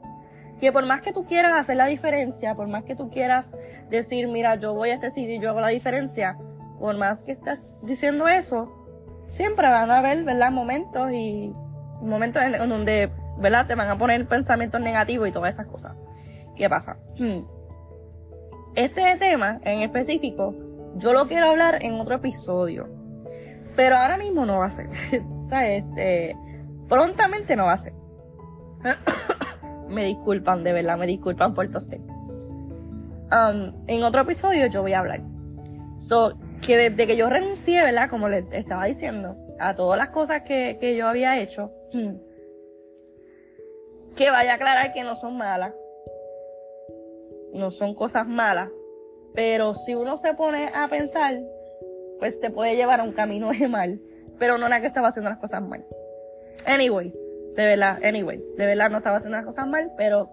Que 0.60 0.70
por 0.70 0.86
más 0.86 1.00
que 1.00 1.12
tú 1.12 1.24
quieras 1.24 1.52
hacer 1.54 1.76
la 1.76 1.86
diferencia, 1.86 2.54
por 2.54 2.68
más 2.68 2.84
que 2.84 2.94
tú 2.94 3.10
quieras 3.10 3.56
decir, 3.90 4.28
mira, 4.28 4.54
yo 4.56 4.74
voy 4.74 4.90
a 4.90 4.94
este 4.94 5.10
sitio 5.10 5.34
y 5.34 5.40
yo 5.40 5.50
hago 5.50 5.60
la 5.60 5.68
diferencia, 5.68 6.38
por 6.78 6.96
más 6.96 7.22
que 7.22 7.32
estés 7.32 7.74
diciendo 7.82 8.28
eso, 8.28 8.72
siempre 9.26 9.68
van 9.68 9.90
a 9.90 9.98
haber, 9.98 10.24
¿verdad? 10.24 10.50
Momentos 10.50 11.10
y 11.12 11.54
momentos 12.00 12.42
en, 12.42 12.68
donde, 12.68 13.10
¿verdad? 13.38 13.66
Te 13.66 13.74
van 13.74 13.88
a 13.88 13.98
poner 13.98 14.26
pensamientos 14.26 14.80
negativos 14.80 15.28
y 15.28 15.32
todas 15.32 15.54
esas 15.54 15.66
cosas. 15.66 15.96
¿Qué 16.56 16.68
pasa? 16.68 16.98
Hmm. 17.18 17.40
Este 18.74 19.16
tema 19.16 19.60
en 19.62 19.82
específico, 19.82 20.54
yo 20.96 21.12
lo 21.12 21.26
quiero 21.28 21.50
hablar 21.50 21.78
en 21.82 21.94
otro 22.00 22.16
episodio. 22.16 22.88
Pero 23.76 23.96
ahora 23.96 24.16
mismo 24.16 24.46
no 24.46 24.58
va 24.58 24.66
a 24.66 24.70
ser. 24.70 24.88
¿Sabes? 25.48 25.84
Este, 25.84 26.36
prontamente 26.88 27.56
no 27.56 27.66
va 27.66 27.72
a 27.72 27.76
ser. 27.76 27.92
me 29.88 30.04
disculpan, 30.04 30.64
de 30.64 30.72
verdad, 30.72 30.96
me 30.96 31.06
disculpan 31.06 31.54
por 31.54 31.68
toser. 31.70 32.00
Um, 33.32 33.72
en 33.86 34.02
otro 34.04 34.22
episodio 34.22 34.66
yo 34.66 34.82
voy 34.82 34.92
a 34.92 35.00
hablar. 35.00 35.22
So, 35.94 36.34
que 36.64 36.76
desde 36.76 37.06
que 37.06 37.16
yo 37.16 37.28
renuncié, 37.28 37.82
¿verdad? 37.82 38.08
Como 38.08 38.28
les 38.28 38.44
estaba 38.52 38.86
diciendo, 38.86 39.36
a 39.58 39.74
todas 39.74 39.98
las 39.98 40.08
cosas 40.08 40.42
que, 40.42 40.78
que 40.80 40.96
yo 40.96 41.06
había 41.06 41.40
hecho, 41.40 41.72
que 44.16 44.30
vaya 44.30 44.52
a 44.52 44.54
aclarar 44.54 44.92
que 44.92 45.02
no 45.02 45.16
son 45.16 45.36
malas. 45.36 45.74
No 47.52 47.70
son 47.70 47.94
cosas 47.94 48.26
malas. 48.26 48.70
Pero 49.34 49.74
si 49.74 49.94
uno 49.94 50.16
se 50.16 50.34
pone 50.34 50.70
a 50.74 50.88
pensar, 50.88 51.40
pues 52.18 52.40
te 52.40 52.50
puede 52.50 52.76
llevar 52.76 53.00
a 53.00 53.04
un 53.04 53.12
camino 53.12 53.50
de 53.50 53.68
mal. 53.68 54.00
Pero 54.38 54.58
no 54.58 54.66
era 54.66 54.80
que 54.80 54.86
estaba 54.86 55.08
haciendo 55.08 55.30
las 55.30 55.38
cosas 55.38 55.62
mal. 55.62 55.84
Anyways, 56.66 57.14
de 57.56 57.66
verdad, 57.66 58.02
anyways, 58.02 58.54
de 58.56 58.66
verdad 58.66 58.90
no 58.90 58.98
estaba 58.98 59.18
haciendo 59.18 59.36
las 59.36 59.46
cosas 59.46 59.66
mal, 59.66 59.92
pero 59.96 60.30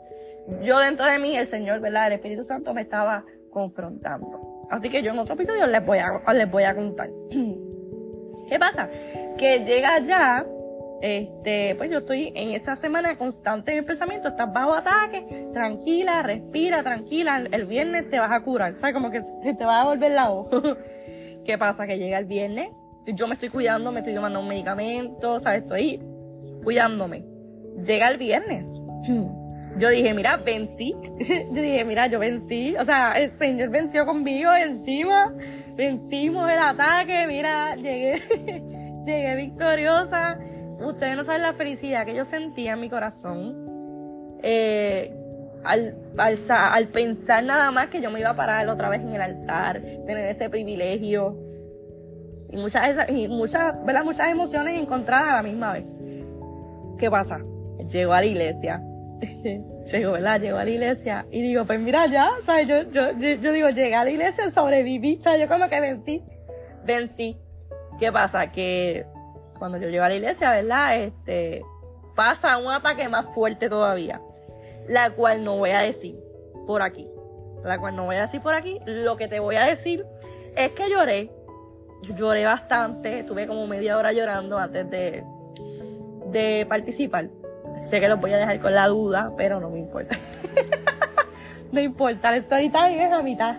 yo 0.63 0.79
dentro 0.79 1.05
de 1.05 1.19
mí, 1.19 1.35
el 1.35 1.45
Señor, 1.45 1.81
¿verdad? 1.81 2.07
El 2.07 2.13
Espíritu 2.13 2.43
Santo 2.43 2.73
me 2.73 2.81
estaba 2.81 3.25
confrontando. 3.49 4.50
Así 4.71 4.89
que 4.89 5.03
yo 5.03 5.11
en 5.11 5.19
otro 5.19 5.35
episodio 5.35 5.67
les 5.67 5.85
voy 5.85 5.99
a, 5.99 6.33
les 6.33 6.49
voy 6.49 6.63
a 6.63 6.73
contar. 6.73 7.09
¿Qué 8.49 8.57
pasa? 8.57 8.89
Que 9.37 9.59
llega 9.65 9.99
ya, 9.99 10.45
este, 11.01 11.75
pues 11.75 11.91
yo 11.91 11.99
estoy 11.99 12.31
en 12.35 12.51
esa 12.51 12.77
semana 12.77 13.17
constante 13.17 13.75
en 13.75 13.85
pensamiento, 13.85 14.29
estás 14.29 14.51
bajo 14.51 14.73
ataque, 14.73 15.49
tranquila, 15.51 16.23
respira, 16.23 16.83
tranquila, 16.83 17.43
el, 17.51 17.65
viernes 17.65 18.09
te 18.09 18.17
vas 18.17 18.31
a 18.31 18.41
curar, 18.41 18.77
¿sabes? 18.77 18.95
Como 18.95 19.11
que 19.11 19.21
se 19.41 19.53
te 19.53 19.65
va 19.65 19.81
a 19.81 19.85
volver 19.85 20.11
la 20.11 20.29
voz. 20.29 20.47
¿Qué 21.45 21.57
pasa? 21.57 21.85
Que 21.85 21.97
llega 21.97 22.17
el 22.17 22.25
viernes, 22.25 22.69
yo 23.07 23.27
me 23.27 23.33
estoy 23.33 23.49
cuidando, 23.49 23.91
me 23.91 23.99
estoy 23.99 24.15
tomando 24.15 24.39
un 24.39 24.47
medicamento, 24.47 25.37
¿sabes? 25.39 25.63
Estoy 25.63 26.01
cuidándome. 26.63 27.25
Llega 27.83 28.07
el 28.07 28.17
viernes. 28.17 28.79
Yo 29.77 29.89
dije, 29.89 30.13
mira, 30.13 30.37
vencí. 30.37 30.95
Yo 31.19 31.61
dije, 31.61 31.85
mira, 31.85 32.07
yo 32.07 32.19
vencí. 32.19 32.75
O 32.77 32.85
sea, 32.85 33.13
el 33.13 33.31
Señor 33.31 33.69
venció 33.69 34.05
conmigo 34.05 34.51
encima. 34.53 35.33
Vencimos 35.75 36.49
el 36.51 36.59
ataque. 36.59 37.25
Mira, 37.27 37.75
llegué, 37.75 38.21
llegué 39.05 39.35
victoriosa. 39.35 40.37
Ustedes 40.79 41.15
no 41.15 41.23
saben 41.23 41.43
la 41.43 41.53
felicidad 41.53 42.05
que 42.05 42.15
yo 42.15 42.25
sentía 42.25 42.73
en 42.73 42.79
mi 42.79 42.89
corazón. 42.89 44.39
Eh, 44.43 45.15
al, 45.63 46.87
pensar 46.91 47.43
nada 47.43 47.71
más 47.71 47.89
que 47.89 48.01
yo 48.01 48.09
me 48.09 48.19
iba 48.19 48.31
a 48.31 48.35
parar 48.35 48.67
otra 48.67 48.89
vez 48.89 49.01
en 49.01 49.13
el 49.13 49.21
altar, 49.21 49.81
tener 49.81 50.25
ese 50.25 50.49
privilegio. 50.49 51.37
Y 52.49 52.57
muchas, 52.57 53.09
y 53.09 53.27
muchas, 53.27 53.75
muchas 54.03 54.29
emociones 54.29 54.79
encontradas 54.79 55.29
a 55.29 55.35
la 55.37 55.43
misma 55.43 55.73
vez. 55.73 55.97
¿Qué 56.97 57.09
pasa? 57.09 57.39
Llego 57.89 58.13
a 58.13 58.19
la 58.19 58.25
iglesia. 58.25 58.81
Llego, 59.91 60.13
¿verdad? 60.13 60.41
Llego 60.41 60.57
a 60.57 60.63
la 60.63 60.69
iglesia 60.69 61.25
y 61.29 61.41
digo, 61.41 61.65
pues 61.65 61.79
mira 61.79 62.07
ya, 62.07 62.31
¿sabes? 62.43 62.67
Yo, 62.67 62.83
yo, 62.91 63.11
yo, 63.17 63.51
digo, 63.51 63.69
llegué 63.69 63.95
a 63.95 64.03
la 64.03 64.09
iglesia, 64.09 64.49
sobreviví, 64.49 65.19
¿sabes? 65.21 65.41
Yo 65.41 65.47
como 65.47 65.69
que 65.69 65.79
vencí. 65.79 66.23
Vencí. 66.83 67.37
¿Qué 67.99 68.11
pasa? 68.11 68.51
Que 68.51 69.05
cuando 69.59 69.77
yo 69.77 69.89
llego 69.89 70.03
a 70.03 70.09
la 70.09 70.15
iglesia, 70.15 70.49
¿verdad? 70.49 70.99
Este, 70.99 71.63
pasa 72.15 72.57
un 72.57 72.71
ataque 72.71 73.07
más 73.09 73.33
fuerte 73.33 73.69
todavía. 73.69 74.21
La 74.87 75.11
cual 75.11 75.43
no 75.43 75.57
voy 75.57 75.71
a 75.71 75.81
decir 75.81 76.19
por 76.65 76.81
aquí. 76.81 77.07
La 77.63 77.77
cual 77.77 77.95
no 77.95 78.05
voy 78.05 78.15
a 78.15 78.21
decir 78.21 78.41
por 78.41 78.55
aquí. 78.55 78.79
Lo 78.87 79.17
que 79.17 79.27
te 79.27 79.39
voy 79.39 79.55
a 79.55 79.65
decir 79.65 80.05
es 80.55 80.71
que 80.71 80.89
lloré. 80.89 81.31
Lloré 82.01 82.45
bastante. 82.45 83.19
Estuve 83.19 83.45
como 83.45 83.67
media 83.67 83.97
hora 83.97 84.11
llorando 84.13 84.57
antes 84.57 84.89
de, 84.89 85.23
de 86.31 86.65
participar. 86.67 87.29
Sé 87.75 87.99
que 87.99 88.07
los 88.07 88.19
voy 88.19 88.33
a 88.33 88.37
dejar 88.37 88.59
con 88.59 88.73
la 88.73 88.87
duda, 88.87 89.31
pero 89.37 89.59
no 89.59 89.69
me 89.69 89.79
importa. 89.79 90.15
no 91.71 91.79
importa, 91.79 92.31
la 92.31 92.37
story 92.37 92.69
time 92.69 93.05
es 93.05 93.11
a 93.11 93.21
mitad. 93.21 93.55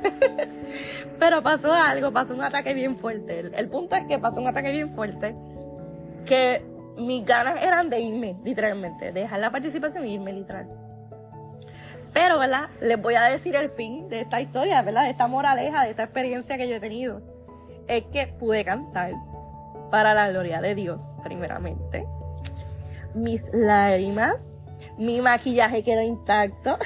pero 1.18 1.42
pasó 1.42 1.72
algo, 1.72 2.12
pasó 2.12 2.34
un 2.34 2.42
ataque 2.42 2.74
bien 2.74 2.96
fuerte. 2.96 3.40
El, 3.54 3.68
punto 3.68 3.96
es 3.96 4.04
que 4.04 4.18
pasó 4.18 4.40
un 4.40 4.48
ataque 4.48 4.70
bien 4.70 4.90
fuerte 4.90 5.34
que 6.26 6.64
mis 6.96 7.24
ganas 7.24 7.62
eran 7.62 7.88
de 7.90 8.00
irme, 8.00 8.36
literalmente, 8.44 9.12
dejar 9.12 9.40
la 9.40 9.50
participación 9.50 10.04
e 10.04 10.08
irme 10.08 10.32
literal. 10.32 10.68
Pero, 12.12 12.38
¿verdad? 12.38 12.68
Les 12.80 13.00
voy 13.00 13.14
a 13.14 13.22
decir 13.22 13.56
el 13.56 13.70
fin 13.70 14.08
de 14.08 14.20
esta 14.20 14.40
historia, 14.40 14.82
¿verdad? 14.82 15.04
De 15.04 15.10
esta 15.10 15.26
moraleja, 15.26 15.84
de 15.84 15.90
esta 15.90 16.04
experiencia 16.04 16.58
que 16.58 16.68
yo 16.68 16.76
he 16.76 16.80
tenido. 16.80 17.22
Es 17.88 18.04
que 18.12 18.26
pude 18.26 18.64
cantar 18.64 19.12
para 19.90 20.12
la 20.12 20.28
gloria 20.28 20.60
de 20.60 20.74
Dios, 20.74 21.16
primeramente 21.24 22.06
mis 23.14 23.52
lágrimas, 23.52 24.58
mi 24.98 25.20
maquillaje 25.20 25.82
quedó 25.82 26.02
intacto. 26.02 26.78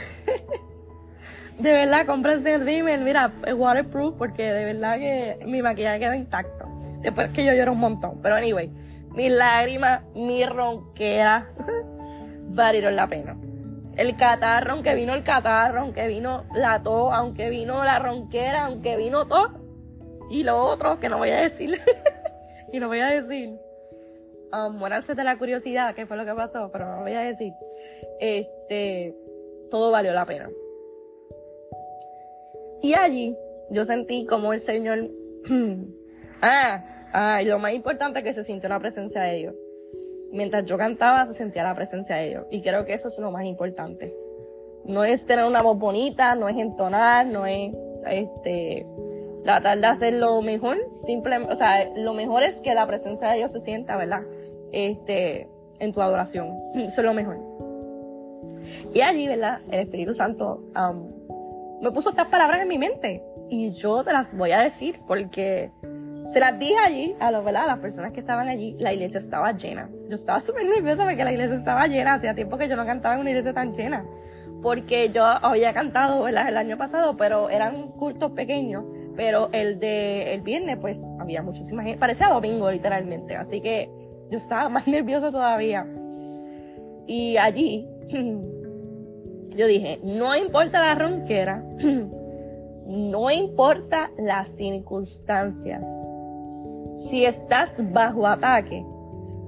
de 1.58 1.72
verdad, 1.72 2.06
cómprense 2.06 2.54
el 2.54 2.64
rímel, 2.64 3.02
mira, 3.02 3.32
es 3.46 3.54
waterproof 3.54 4.16
porque 4.16 4.52
de 4.52 4.64
verdad 4.64 4.98
que 4.98 5.38
mi 5.46 5.62
maquillaje 5.62 6.00
quedó 6.00 6.14
intacto. 6.14 6.66
Después 7.00 7.30
que 7.30 7.44
yo 7.44 7.52
lloro 7.54 7.72
un 7.72 7.80
montón. 7.80 8.20
Pero 8.22 8.36
anyway, 8.36 8.70
mis 9.14 9.30
lágrimas, 9.30 10.02
mi 10.14 10.44
ronquera, 10.44 11.50
valieron 12.48 12.96
la 12.96 13.06
pena. 13.06 13.36
El 13.96 14.16
catarro, 14.16 14.72
aunque 14.72 14.94
vino 14.94 15.14
el 15.14 15.22
catarro, 15.22 15.80
aunque 15.80 16.06
vino 16.06 16.44
la 16.54 16.82
tos, 16.82 17.12
aunque 17.14 17.48
vino 17.48 17.82
la 17.84 17.98
ronquera, 17.98 18.66
aunque 18.66 18.96
vino 18.96 19.26
todo. 19.26 19.64
Y 20.28 20.42
lo 20.42 20.58
otro 20.58 21.00
que 21.00 21.08
no 21.08 21.18
voy 21.18 21.30
a 21.30 21.40
decir. 21.40 21.80
y 22.72 22.78
no 22.78 22.88
voy 22.88 23.00
a 23.00 23.06
decir 23.06 23.65
um, 24.52 24.80
de 24.80 25.24
la 25.24 25.38
curiosidad, 25.38 25.94
qué 25.94 26.06
fue 26.06 26.16
lo 26.16 26.24
que 26.24 26.34
pasó, 26.34 26.70
pero 26.72 26.88
no 26.96 27.02
voy 27.02 27.14
a 27.14 27.20
decir. 27.20 27.52
Este, 28.20 29.14
todo 29.70 29.90
valió 29.90 30.12
la 30.12 30.26
pena. 30.26 30.50
Y 32.82 32.94
allí 32.94 33.36
yo 33.70 33.84
sentí 33.84 34.26
como 34.26 34.52
el 34.52 34.60
Señor, 34.60 35.10
ah, 36.42 36.84
ah, 37.12 37.42
y 37.42 37.46
lo 37.46 37.58
más 37.58 37.74
importante 37.74 38.20
es 38.20 38.24
que 38.24 38.32
se 38.32 38.44
sintió 38.44 38.68
la 38.68 38.78
presencia 38.78 39.22
de 39.22 39.36
Dios. 39.36 39.54
Mientras 40.30 40.64
yo 40.64 40.76
cantaba 40.76 41.26
se 41.26 41.34
sentía 41.34 41.62
la 41.64 41.74
presencia 41.74 42.16
de 42.16 42.28
Dios. 42.28 42.46
Y 42.50 42.62
creo 42.62 42.84
que 42.84 42.94
eso 42.94 43.08
es 43.08 43.18
lo 43.18 43.30
más 43.30 43.44
importante. 43.44 44.14
No 44.84 45.04
es 45.04 45.26
tener 45.26 45.44
una 45.44 45.62
voz 45.62 45.78
bonita, 45.78 46.34
no 46.34 46.48
es 46.48 46.56
entonar, 46.56 47.26
no 47.26 47.46
es 47.46 47.74
este 48.08 48.86
tratar 49.46 49.78
de 49.78 49.86
hacer 49.86 50.14
lo 50.14 50.42
mejor, 50.42 50.76
simplemente, 50.90 51.52
o 51.52 51.56
sea, 51.56 51.88
lo 51.94 52.14
mejor 52.14 52.42
es 52.42 52.60
que 52.60 52.74
la 52.74 52.84
presencia 52.86 53.28
de 53.28 53.36
Dios 53.36 53.52
se 53.52 53.60
sienta, 53.60 53.96
¿verdad? 53.96 54.22
Este, 54.72 55.48
en 55.78 55.92
tu 55.92 56.02
adoración. 56.02 56.52
Eso 56.74 57.00
es 57.00 57.04
lo 57.06 57.14
mejor. 57.14 57.38
Y 58.92 59.00
allí, 59.00 59.28
¿verdad? 59.28 59.60
El 59.70 59.80
Espíritu 59.80 60.14
Santo 60.14 60.64
um, 60.76 61.80
me 61.80 61.92
puso 61.92 62.10
estas 62.10 62.26
palabras 62.26 62.60
en 62.60 62.68
mi 62.68 62.76
mente 62.76 63.22
y 63.48 63.70
yo 63.70 64.02
te 64.02 64.12
las 64.12 64.36
voy 64.36 64.50
a 64.50 64.60
decir 64.60 65.00
porque 65.06 65.70
se 66.24 66.40
las 66.40 66.58
dije 66.58 66.76
allí 66.84 67.16
a, 67.20 67.30
los, 67.30 67.44
¿verdad? 67.44 67.64
a 67.64 67.66
las 67.68 67.78
personas 67.78 68.12
que 68.12 68.20
estaban 68.20 68.48
allí. 68.48 68.76
La 68.80 68.92
iglesia 68.92 69.18
estaba 69.18 69.52
llena. 69.52 69.88
Yo 70.08 70.16
estaba 70.16 70.40
súper 70.40 70.66
nerviosa 70.66 71.04
porque 71.04 71.22
la 71.22 71.30
iglesia 71.30 71.54
estaba 71.54 71.86
llena. 71.86 72.14
Hacía 72.14 72.34
tiempo 72.34 72.58
que 72.58 72.68
yo 72.68 72.74
no 72.74 72.84
cantaba 72.84 73.14
en 73.14 73.20
una 73.20 73.30
iglesia 73.30 73.52
tan 73.52 73.72
llena. 73.72 74.04
Porque 74.60 75.10
yo 75.10 75.24
había 75.24 75.72
cantado 75.72 76.24
¿verdad? 76.24 76.48
el 76.48 76.56
año 76.56 76.76
pasado, 76.76 77.16
pero 77.16 77.48
eran 77.48 77.92
cultos 77.92 78.32
pequeños 78.32 78.84
pero 79.16 79.48
el 79.52 79.80
de 79.80 80.34
el 80.34 80.42
viernes, 80.42 80.78
pues 80.80 81.02
había 81.18 81.42
muchísima 81.42 81.82
gente. 81.82 81.98
Parecía 81.98 82.28
domingo, 82.28 82.70
literalmente. 82.70 83.36
Así 83.36 83.60
que 83.60 83.90
yo 84.30 84.36
estaba 84.36 84.68
más 84.70 84.86
nerviosa 84.86 85.30
todavía. 85.30 85.86
Y 87.06 87.36
allí 87.36 87.88
yo 89.56 89.66
dije, 89.66 90.00
no 90.02 90.36
importa 90.36 90.80
la 90.80 90.94
ronquera, 90.94 91.64
no 92.86 93.30
importa 93.30 94.10
las 94.18 94.48
circunstancias. 94.50 95.86
Si 96.96 97.24
estás 97.24 97.80
bajo 97.92 98.26
ataque, 98.26 98.84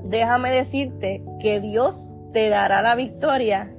déjame 0.05 0.51
decirte 0.51 1.23
que 1.41 1.61
Dios 1.61 2.15
te 2.33 2.49
dará 2.49 2.83
la 2.83 2.95
victoria 2.95 3.75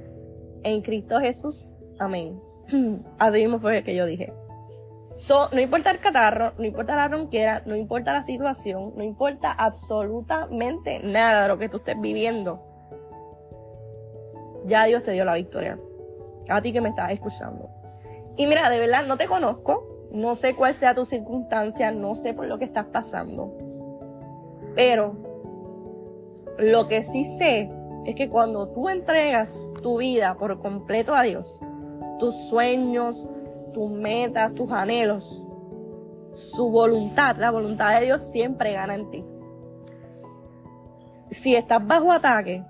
en 0.62 0.82
Cristo 0.82 1.20
Jesús. 1.20 1.76
Amén. 1.98 2.40
Así 3.18 3.38
mismo 3.38 3.58
fue 3.58 3.82
que 3.82 3.94
yo 3.94 4.06
dije. 4.06 4.32
No 5.28 5.60
importa 5.60 5.90
el 5.90 5.98
catarro, 5.98 6.52
no 6.56 6.64
importa 6.64 6.96
la 6.96 7.08
ronquera, 7.08 7.62
no 7.66 7.76
importa 7.76 8.12
la 8.12 8.22
situación, 8.22 8.92
no 8.96 9.04
importa 9.04 9.52
absolutamente 9.52 11.00
nada 11.02 11.42
de 11.42 11.48
lo 11.48 11.58
que 11.58 11.68
tú 11.68 11.78
estés 11.78 12.00
viviendo. 12.00 12.62
Ya 14.64 14.84
Dios 14.84 15.02
te 15.02 15.12
dio 15.12 15.24
la 15.24 15.34
victoria. 15.34 15.78
A 16.48 16.62
ti 16.62 16.72
que 16.72 16.80
me 16.80 16.88
estás 16.88 17.12
escuchando. 17.12 17.68
Y 18.36 18.46
mira, 18.46 18.70
de 18.70 18.78
verdad, 18.78 19.06
no 19.06 19.16
te 19.16 19.26
conozco, 19.26 20.08
no 20.10 20.34
sé 20.34 20.54
cuál 20.54 20.74
sea 20.74 20.94
tu 20.94 21.04
circunstancia, 21.04 21.92
no 21.92 22.14
sé 22.14 22.32
por 22.32 22.46
lo 22.46 22.58
que 22.58 22.64
estás 22.64 22.86
pasando. 22.86 23.56
Pero 24.74 25.16
lo 26.58 26.88
que 26.88 27.02
sí 27.02 27.24
sé 27.24 27.70
es 28.06 28.14
que 28.14 28.30
cuando 28.30 28.68
tú 28.68 28.88
entregas 28.88 29.68
tu 29.82 29.98
vida 29.98 30.36
por 30.36 30.60
completo 30.60 31.14
a 31.14 31.22
Dios, 31.22 31.60
tus 32.18 32.34
sueños, 32.48 33.28
tus 33.72 33.90
metas, 33.90 34.54
tus 34.54 34.70
anhelos, 34.72 35.46
su 36.32 36.70
voluntad, 36.70 37.36
la 37.36 37.50
voluntad 37.50 37.98
de 37.98 38.06
Dios 38.06 38.22
siempre 38.22 38.72
gana 38.72 38.94
en 38.94 39.10
ti. 39.10 39.24
Si 41.30 41.54
estás 41.54 41.86
bajo 41.86 42.12
ataque, 42.12 42.64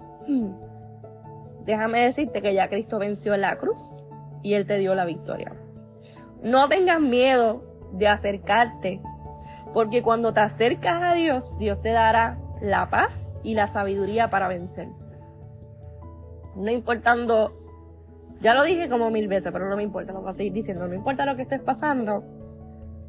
déjame 1.65 2.03
decirte 2.03 2.43
que 2.43 2.55
ya 2.55 2.69
Cristo 2.69 2.99
venció 2.99 3.35
en 3.35 3.43
la 3.43 3.57
cruz 3.57 4.01
y 4.43 4.55
Él 4.55 4.67
te 4.67 4.79
dio 4.79 4.95
la 4.95 5.05
victoria. 5.05 5.53
No 6.43 6.69
tengas 6.69 7.01
miedo 7.01 7.63
de 7.93 8.09
acercarte, 8.09 9.01
porque 9.73 10.03
cuando 10.03 10.33
te 10.33 10.41
acercas 10.41 11.03
a 11.03 11.15
Dios, 11.15 11.59
Dios 11.59 11.81
te 11.81 11.91
dará 11.91 12.39
la 12.61 12.91
paz 12.91 13.35
y 13.43 13.55
la 13.55 13.67
sabiduría 13.67 14.31
para 14.31 14.49
vencer. 14.49 14.89
No 16.57 16.71
importando, 16.71 17.60
ya 18.41 18.55
lo 18.55 18.65
dije 18.65 18.89
como 18.89 19.11
mil 19.11 19.29
veces, 19.29 19.53
pero 19.53 19.69
no 19.69 19.77
me 19.77 19.83
importa, 19.83 20.13
lo 20.13 20.21
voy 20.21 20.31
a 20.31 20.33
seguir 20.33 20.53
diciendo, 20.53 20.89
no 20.89 20.95
importa 20.95 21.27
lo 21.27 21.37
que 21.37 21.43
estés 21.43 21.61
pasando, 21.61 22.25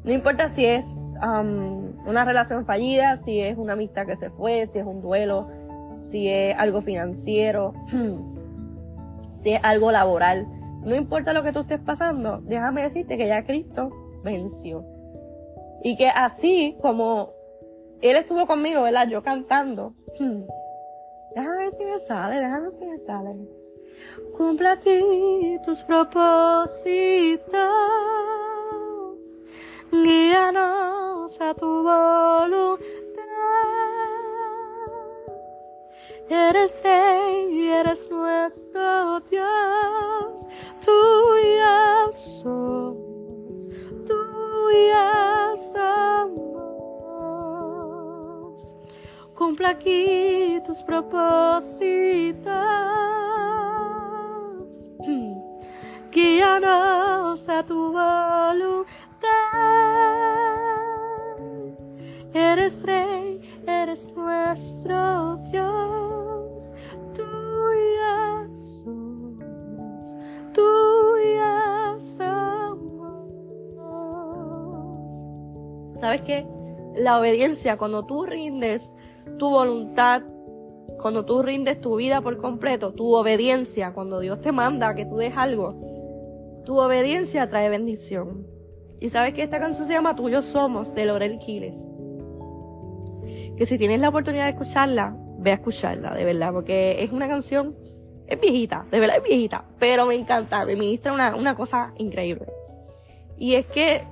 no 0.04 0.12
importa 0.12 0.48
si 0.48 0.66
es 0.66 1.14
um, 1.22 1.92
una 2.06 2.24
relación 2.24 2.64
fallida, 2.64 3.16
si 3.16 3.40
es 3.40 3.56
una 3.56 3.74
amistad 3.74 4.06
que 4.06 4.16
se 4.16 4.30
fue, 4.30 4.66
si 4.66 4.78
es 4.78 4.84
un 4.84 5.00
duelo, 5.00 5.48
si 5.94 6.28
es 6.28 6.58
algo 6.58 6.80
financiero, 6.80 7.72
si 9.30 9.52
es 9.52 9.60
algo 9.62 9.92
laboral 9.92 10.46
no 10.84 10.96
importa 10.96 11.32
lo 11.32 11.44
que 11.44 11.52
tú 11.52 11.60
estés 11.60 11.80
pasando, 11.80 12.40
déjame 12.42 12.82
decirte 12.82 13.16
que 13.16 13.28
ya 13.28 13.44
Cristo 13.44 13.90
venció. 14.24 14.84
Y 15.82 15.96
que 15.96 16.08
así 16.08 16.76
como 16.82 17.30
Él 18.00 18.16
estuvo 18.16 18.46
conmigo, 18.46 18.82
¿verdad? 18.82 19.08
Yo 19.08 19.22
cantando. 19.22 19.94
Déjame 21.34 21.56
ver 21.56 21.72
si 21.72 21.84
me 21.84 21.98
sale, 22.00 22.36
déjame 22.36 22.64
ver 22.64 22.72
si 22.72 22.84
me 22.84 22.98
sale. 22.98 23.30
Cumple 24.36 24.68
aquí 24.68 25.58
tus 25.64 25.84
propósitos. 25.84 26.82
Guíanos 29.90 31.40
a 31.40 31.54
tu 31.54 31.82
voluntad. 31.82 32.92
Eres 36.28 36.82
rey, 36.82 37.68
eres 37.68 38.10
nuestro 38.10 39.20
Dios, 39.30 40.48
tuya 40.82 42.10
somos, 42.10 43.68
tuya 44.06 45.52
somos. 45.74 46.52
Cumple 49.34 49.66
aquí 49.68 50.58
tus 50.64 50.82
propósitos, 50.82 52.52
guíanos 56.12 57.48
a 57.48 57.64
tu 57.64 57.92
voluntad. 57.92 58.86
Eres 62.34 62.82
rey, 62.84 63.40
eres 63.66 64.12
nuestro 64.14 65.36
Dios. 65.50 65.82
¿Sabes 76.02 76.22
qué? 76.22 76.44
La 76.96 77.20
obediencia, 77.20 77.76
cuando 77.76 78.04
tú 78.04 78.26
rindes 78.26 78.96
tu 79.38 79.50
voluntad, 79.50 80.22
cuando 81.00 81.24
tú 81.24 81.42
rindes 81.42 81.80
tu 81.80 81.94
vida 81.94 82.20
por 82.20 82.38
completo, 82.38 82.92
tu 82.92 83.14
obediencia, 83.14 83.92
cuando 83.92 84.18
Dios 84.18 84.40
te 84.40 84.50
manda 84.50 84.96
que 84.96 85.06
tú 85.06 85.18
des 85.18 85.36
algo, 85.36 85.78
tu 86.64 86.78
obediencia 86.78 87.48
trae 87.48 87.68
bendición. 87.68 88.46
Y 89.00 89.08
sabes 89.08 89.34
que 89.34 89.42
esta 89.42 89.58
canción 89.58 89.86
se 89.86 89.94
llama 89.94 90.14
Tuyo 90.14 90.42
Somos, 90.42 90.94
de 90.94 91.06
Lorel 91.06 91.38
Quiles. 91.38 91.88
Que 93.56 93.66
si 93.66 93.78
tienes 93.78 94.00
la 94.00 94.08
oportunidad 94.08 94.44
de 94.44 94.50
escucharla, 94.50 95.16
ve 95.38 95.50
a 95.50 95.54
escucharla, 95.54 96.14
de 96.14 96.24
verdad, 96.24 96.52
porque 96.52 97.02
es 97.02 97.10
una 97.10 97.28
canción, 97.28 97.76
es 98.26 98.40
viejita, 98.40 98.86
de 98.90 99.00
verdad 99.00 99.16
es 99.16 99.24
viejita, 99.24 99.64
pero 99.78 100.06
me 100.06 100.14
encanta, 100.14 100.64
me 100.64 100.76
ministra 100.76 101.12
una, 101.12 101.34
una 101.34 101.54
cosa 101.56 101.92
increíble. 101.96 102.46
Y 103.36 103.54
es 103.54 103.66
que 103.66 104.06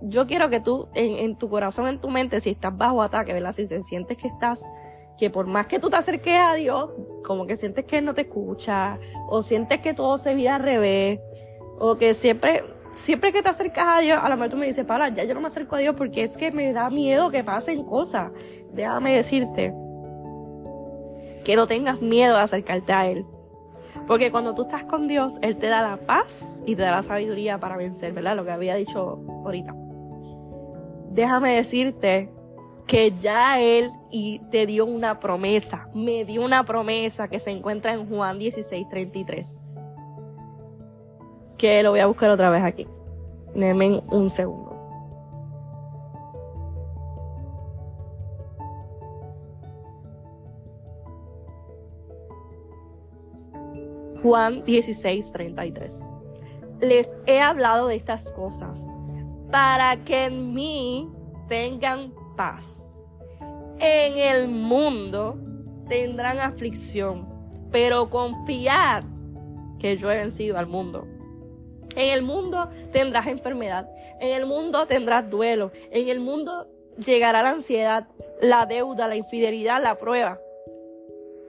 yo 0.00 0.26
quiero 0.26 0.48
que 0.48 0.60
tú, 0.60 0.88
en, 0.94 1.36
tu 1.36 1.48
corazón, 1.50 1.86
en 1.88 2.00
tu 2.00 2.08
mente, 2.08 2.40
si 2.40 2.50
estás 2.50 2.76
bajo 2.76 3.02
ataque, 3.02 3.32
¿verdad? 3.32 3.52
Si 3.52 3.66
sientes 3.82 4.16
que 4.16 4.28
estás, 4.28 4.64
que 5.18 5.28
por 5.28 5.46
más 5.46 5.66
que 5.66 5.78
tú 5.78 5.90
te 5.90 5.96
acerques 5.96 6.38
a 6.38 6.54
Dios, 6.54 6.90
como 7.24 7.46
que 7.46 7.56
sientes 7.56 7.84
que 7.84 7.98
Él 7.98 8.06
no 8.06 8.14
te 8.14 8.22
escucha, 8.22 8.98
o 9.28 9.42
sientes 9.42 9.80
que 9.80 9.92
todo 9.92 10.16
se 10.18 10.34
vira 10.34 10.56
al 10.56 10.62
revés, 10.62 11.20
o 11.80 11.96
que 11.96 12.14
siempre, 12.14 12.62
siempre 12.94 13.32
que 13.32 13.42
te 13.42 13.48
acercas 13.48 13.98
a 13.98 14.00
Dios, 14.00 14.20
a 14.22 14.28
lo 14.28 14.36
mejor 14.36 14.50
tú 14.50 14.56
me 14.56 14.66
dices, 14.66 14.84
para, 14.84 15.08
ya 15.08 15.24
yo 15.24 15.34
no 15.34 15.40
me 15.40 15.48
acerco 15.48 15.74
a 15.74 15.80
Dios 15.80 15.96
porque 15.96 16.22
es 16.22 16.36
que 16.36 16.52
me 16.52 16.72
da 16.72 16.88
miedo 16.88 17.30
que 17.30 17.42
pasen 17.42 17.82
cosas. 17.82 18.30
Déjame 18.72 19.16
decirte 19.16 19.74
que 21.42 21.56
no 21.56 21.66
tengas 21.66 22.00
miedo 22.00 22.36
de 22.36 22.42
acercarte 22.42 22.92
a 22.92 23.08
Él. 23.08 23.26
Porque 24.06 24.30
cuando 24.30 24.54
tú 24.54 24.62
estás 24.62 24.84
con 24.84 25.08
Dios, 25.08 25.38
Él 25.42 25.56
te 25.56 25.66
da 25.66 25.82
la 25.82 25.96
paz 25.96 26.62
y 26.64 26.76
te 26.76 26.82
da 26.82 26.92
la 26.92 27.02
sabiduría 27.02 27.58
para 27.58 27.76
vencer, 27.76 28.12
¿verdad? 28.12 28.36
Lo 28.36 28.44
que 28.44 28.52
había 28.52 28.76
dicho 28.76 29.20
ahorita 29.44 29.74
déjame 31.10 31.56
decirte 31.56 32.30
que 32.86 33.12
ya 33.20 33.60
Él 33.60 33.90
y 34.10 34.40
te 34.50 34.66
dio 34.66 34.86
una 34.86 35.20
promesa, 35.20 35.88
me 35.94 36.24
dio 36.24 36.42
una 36.42 36.64
promesa 36.64 37.28
que 37.28 37.38
se 37.38 37.50
encuentra 37.50 37.92
en 37.92 38.08
Juan 38.08 38.38
16, 38.38 38.88
33. 38.88 39.64
Que 41.60 41.82
lo 41.82 41.90
voy 41.90 42.00
a 42.00 42.06
buscar 42.06 42.30
otra 42.30 42.48
vez 42.48 42.62
aquí. 42.62 42.86
Denme 43.54 44.02
un 44.10 44.30
segundo. 44.30 44.70
Juan 54.22 54.64
16, 54.64 55.32
33. 55.32 56.08
Les 56.80 57.18
he 57.26 57.40
hablado 57.40 57.88
de 57.88 57.96
estas 57.96 58.32
cosas 58.32 58.86
para 59.50 60.02
que 60.02 60.24
en 60.24 60.54
mí 60.54 61.10
tengan 61.46 62.14
paz. 62.38 62.96
En 63.80 64.16
el 64.16 64.48
mundo 64.48 65.38
tendrán 65.90 66.38
aflicción, 66.38 67.28
pero 67.70 68.08
confiad 68.08 69.04
que 69.78 69.98
yo 69.98 70.10
he 70.10 70.16
vencido 70.16 70.56
al 70.56 70.66
mundo. 70.66 71.09
En 71.96 72.12
el 72.12 72.22
mundo 72.22 72.68
tendrás 72.92 73.26
enfermedad, 73.26 73.88
en 74.20 74.30
el 74.30 74.46
mundo 74.46 74.86
tendrás 74.86 75.28
duelo, 75.28 75.72
en 75.90 76.08
el 76.08 76.20
mundo 76.20 76.68
llegará 77.04 77.42
la 77.42 77.50
ansiedad, 77.50 78.06
la 78.40 78.66
deuda, 78.66 79.08
la 79.08 79.16
infidelidad, 79.16 79.82
la 79.82 79.98
prueba. 79.98 80.40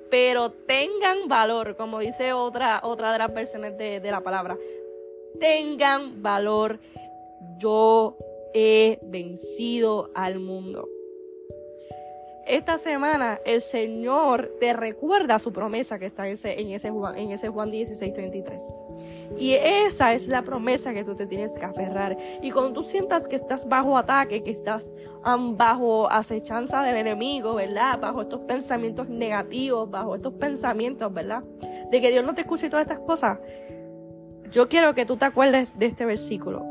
Pero 0.09 0.51
tengan 0.51 1.27
valor, 1.27 1.77
como 1.77 1.99
dice 1.99 2.33
otra, 2.33 2.81
otra 2.83 3.13
de 3.13 3.19
las 3.19 3.33
versiones 3.33 3.77
de, 3.77 3.99
de 3.99 4.11
la 4.11 4.21
palabra. 4.21 4.57
Tengan 5.39 6.21
valor 6.21 6.79
yo 7.57 8.17
he 8.53 8.99
vencido 9.03 10.11
al 10.13 10.39
mundo. 10.39 10.89
Esta 12.47 12.77
semana 12.77 13.39
el 13.45 13.61
Señor 13.61 14.51
te 14.59 14.73
recuerda 14.73 15.37
su 15.37 15.53
promesa 15.53 15.99
que 15.99 16.07
está 16.07 16.27
en 16.27 16.71
ese, 16.71 16.89
Juan, 16.89 17.17
en 17.17 17.31
ese 17.31 17.49
Juan 17.49 17.69
16, 17.69 18.13
33. 18.13 18.75
Y 19.37 19.53
esa 19.53 20.13
es 20.13 20.27
la 20.27 20.41
promesa 20.41 20.93
que 20.93 21.03
tú 21.03 21.15
te 21.15 21.27
tienes 21.27 21.53
que 21.53 21.65
aferrar. 21.65 22.17
Y 22.41 22.51
cuando 22.51 22.73
tú 22.73 22.83
sientas 22.83 23.27
que 23.27 23.35
estás 23.35 23.67
bajo 23.67 23.97
ataque, 23.97 24.41
que 24.41 24.51
estás 24.51 24.95
bajo 25.23 26.09
acechanza 26.09 26.81
del 26.81 26.97
enemigo, 26.97 27.55
¿verdad? 27.55 27.99
Bajo 27.99 28.21
estos 28.21 28.41
pensamientos 28.41 29.07
negativos, 29.07 29.89
bajo 29.89 30.15
estos 30.15 30.33
pensamientos, 30.33 31.13
¿verdad? 31.13 31.43
De 31.91 32.01
que 32.01 32.09
Dios 32.09 32.25
no 32.25 32.33
te 32.33 32.41
escucha 32.41 32.65
y 32.65 32.69
todas 32.69 32.85
estas 32.85 33.01
cosas. 33.01 33.39
Yo 34.51 34.67
quiero 34.67 34.93
que 34.95 35.05
tú 35.05 35.15
te 35.15 35.25
acuerdes 35.25 35.77
de 35.77 35.85
este 35.85 36.05
versículo. 36.05 36.70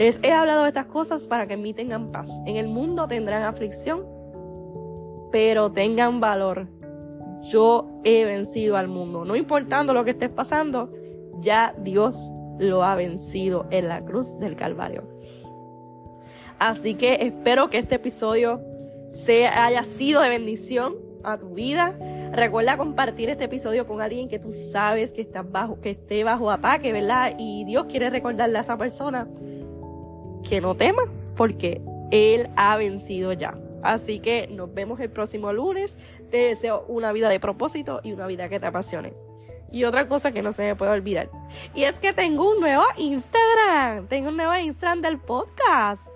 Les 0.00 0.18
he 0.22 0.32
hablado 0.32 0.62
de 0.62 0.68
estas 0.68 0.86
cosas 0.86 1.26
para 1.26 1.46
que 1.46 1.52
en 1.52 1.60
mí 1.60 1.74
tengan 1.74 2.10
paz. 2.10 2.40
En 2.46 2.56
el 2.56 2.68
mundo 2.68 3.06
tendrán 3.06 3.42
aflicción, 3.42 4.06
pero 5.30 5.72
tengan 5.72 6.20
valor. 6.20 6.68
Yo 7.42 8.00
he 8.02 8.24
vencido 8.24 8.78
al 8.78 8.88
mundo. 8.88 9.26
No 9.26 9.36
importando 9.36 9.92
lo 9.92 10.02
que 10.02 10.12
estés 10.12 10.30
pasando, 10.30 10.90
ya 11.42 11.74
Dios 11.82 12.32
lo 12.58 12.82
ha 12.82 12.94
vencido 12.94 13.66
en 13.70 13.88
la 13.88 14.02
cruz 14.02 14.38
del 14.38 14.56
Calvario. 14.56 15.06
Así 16.58 16.94
que 16.94 17.18
espero 17.20 17.68
que 17.68 17.76
este 17.76 17.96
episodio 17.96 18.62
sea, 19.10 19.66
haya 19.66 19.84
sido 19.84 20.22
de 20.22 20.30
bendición 20.30 20.94
a 21.24 21.36
tu 21.36 21.50
vida. 21.50 21.94
Recuerda 22.32 22.78
compartir 22.78 23.28
este 23.28 23.44
episodio 23.44 23.86
con 23.86 24.00
alguien 24.00 24.30
que 24.30 24.38
tú 24.38 24.50
sabes 24.50 25.12
que 25.12 25.20
está 25.20 25.42
bajo, 25.42 25.78
que 25.82 25.90
esté 25.90 26.24
bajo 26.24 26.50
ataque, 26.50 26.90
¿verdad? 26.90 27.34
Y 27.36 27.66
Dios 27.66 27.84
quiere 27.84 28.08
recordarle 28.08 28.56
a 28.56 28.62
esa 28.62 28.78
persona 28.78 29.28
que 30.48 30.60
no 30.60 30.76
tema, 30.76 31.02
porque 31.36 31.80
Él 32.10 32.50
ha 32.56 32.76
vencido 32.76 33.32
ya. 33.32 33.58
Así 33.82 34.20
que 34.20 34.48
nos 34.48 34.72
vemos 34.74 35.00
el 35.00 35.10
próximo 35.10 35.52
lunes. 35.52 35.98
Te 36.30 36.38
deseo 36.38 36.84
una 36.88 37.12
vida 37.12 37.28
de 37.28 37.40
propósito 37.40 38.00
y 38.02 38.12
una 38.12 38.26
vida 38.26 38.48
que 38.48 38.60
te 38.60 38.66
apasione. 38.66 39.14
Y 39.72 39.84
otra 39.84 40.08
cosa 40.08 40.32
que 40.32 40.42
no 40.42 40.52
se 40.52 40.64
me 40.64 40.76
puede 40.76 40.90
olvidar. 40.92 41.30
Y 41.74 41.84
es 41.84 42.00
que 42.00 42.12
tengo 42.12 42.50
un 42.50 42.60
nuevo 42.60 42.84
Instagram. 42.96 44.08
Tengo 44.08 44.28
un 44.28 44.36
nuevo 44.36 44.54
Instagram 44.56 45.00
del 45.00 45.18
podcast. 45.18 46.08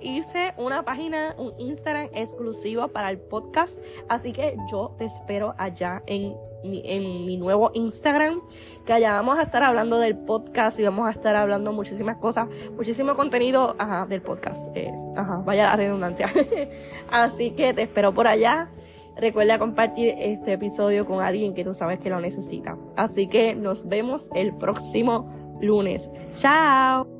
Hice 0.00 0.54
una 0.56 0.82
página, 0.84 1.34
un 1.36 1.52
Instagram 1.58 2.08
exclusivo 2.14 2.88
para 2.88 3.10
el 3.10 3.18
podcast. 3.18 3.84
Así 4.08 4.32
que 4.32 4.56
yo 4.70 4.94
te 4.96 5.04
espero 5.04 5.54
allá 5.58 6.02
en 6.06 6.34
en 6.62 7.24
mi 7.26 7.36
nuevo 7.36 7.70
Instagram, 7.74 8.40
que 8.84 8.92
allá 8.92 9.12
vamos 9.12 9.38
a 9.38 9.42
estar 9.42 9.62
hablando 9.62 9.98
del 9.98 10.16
podcast 10.16 10.78
y 10.80 10.84
vamos 10.84 11.06
a 11.06 11.10
estar 11.10 11.36
hablando 11.36 11.72
muchísimas 11.72 12.16
cosas, 12.16 12.48
muchísimo 12.76 13.14
contenido 13.14 13.76
del 14.08 14.22
podcast. 14.22 14.74
Eh, 14.76 14.92
ajá, 15.16 15.42
vaya 15.44 15.66
la 15.66 15.76
redundancia. 15.76 16.30
Así 17.10 17.52
que 17.52 17.72
te 17.72 17.82
espero 17.82 18.12
por 18.12 18.26
allá. 18.26 18.70
Recuerda 19.16 19.58
compartir 19.58 20.14
este 20.16 20.52
episodio 20.52 21.04
con 21.04 21.20
alguien 21.20 21.52
que 21.52 21.64
tú 21.64 21.74
sabes 21.74 21.98
que 21.98 22.08
lo 22.08 22.20
necesita. 22.20 22.78
Así 22.96 23.26
que 23.26 23.54
nos 23.54 23.86
vemos 23.86 24.30
el 24.34 24.56
próximo 24.56 25.30
lunes. 25.60 26.10
Chao. 26.30 27.19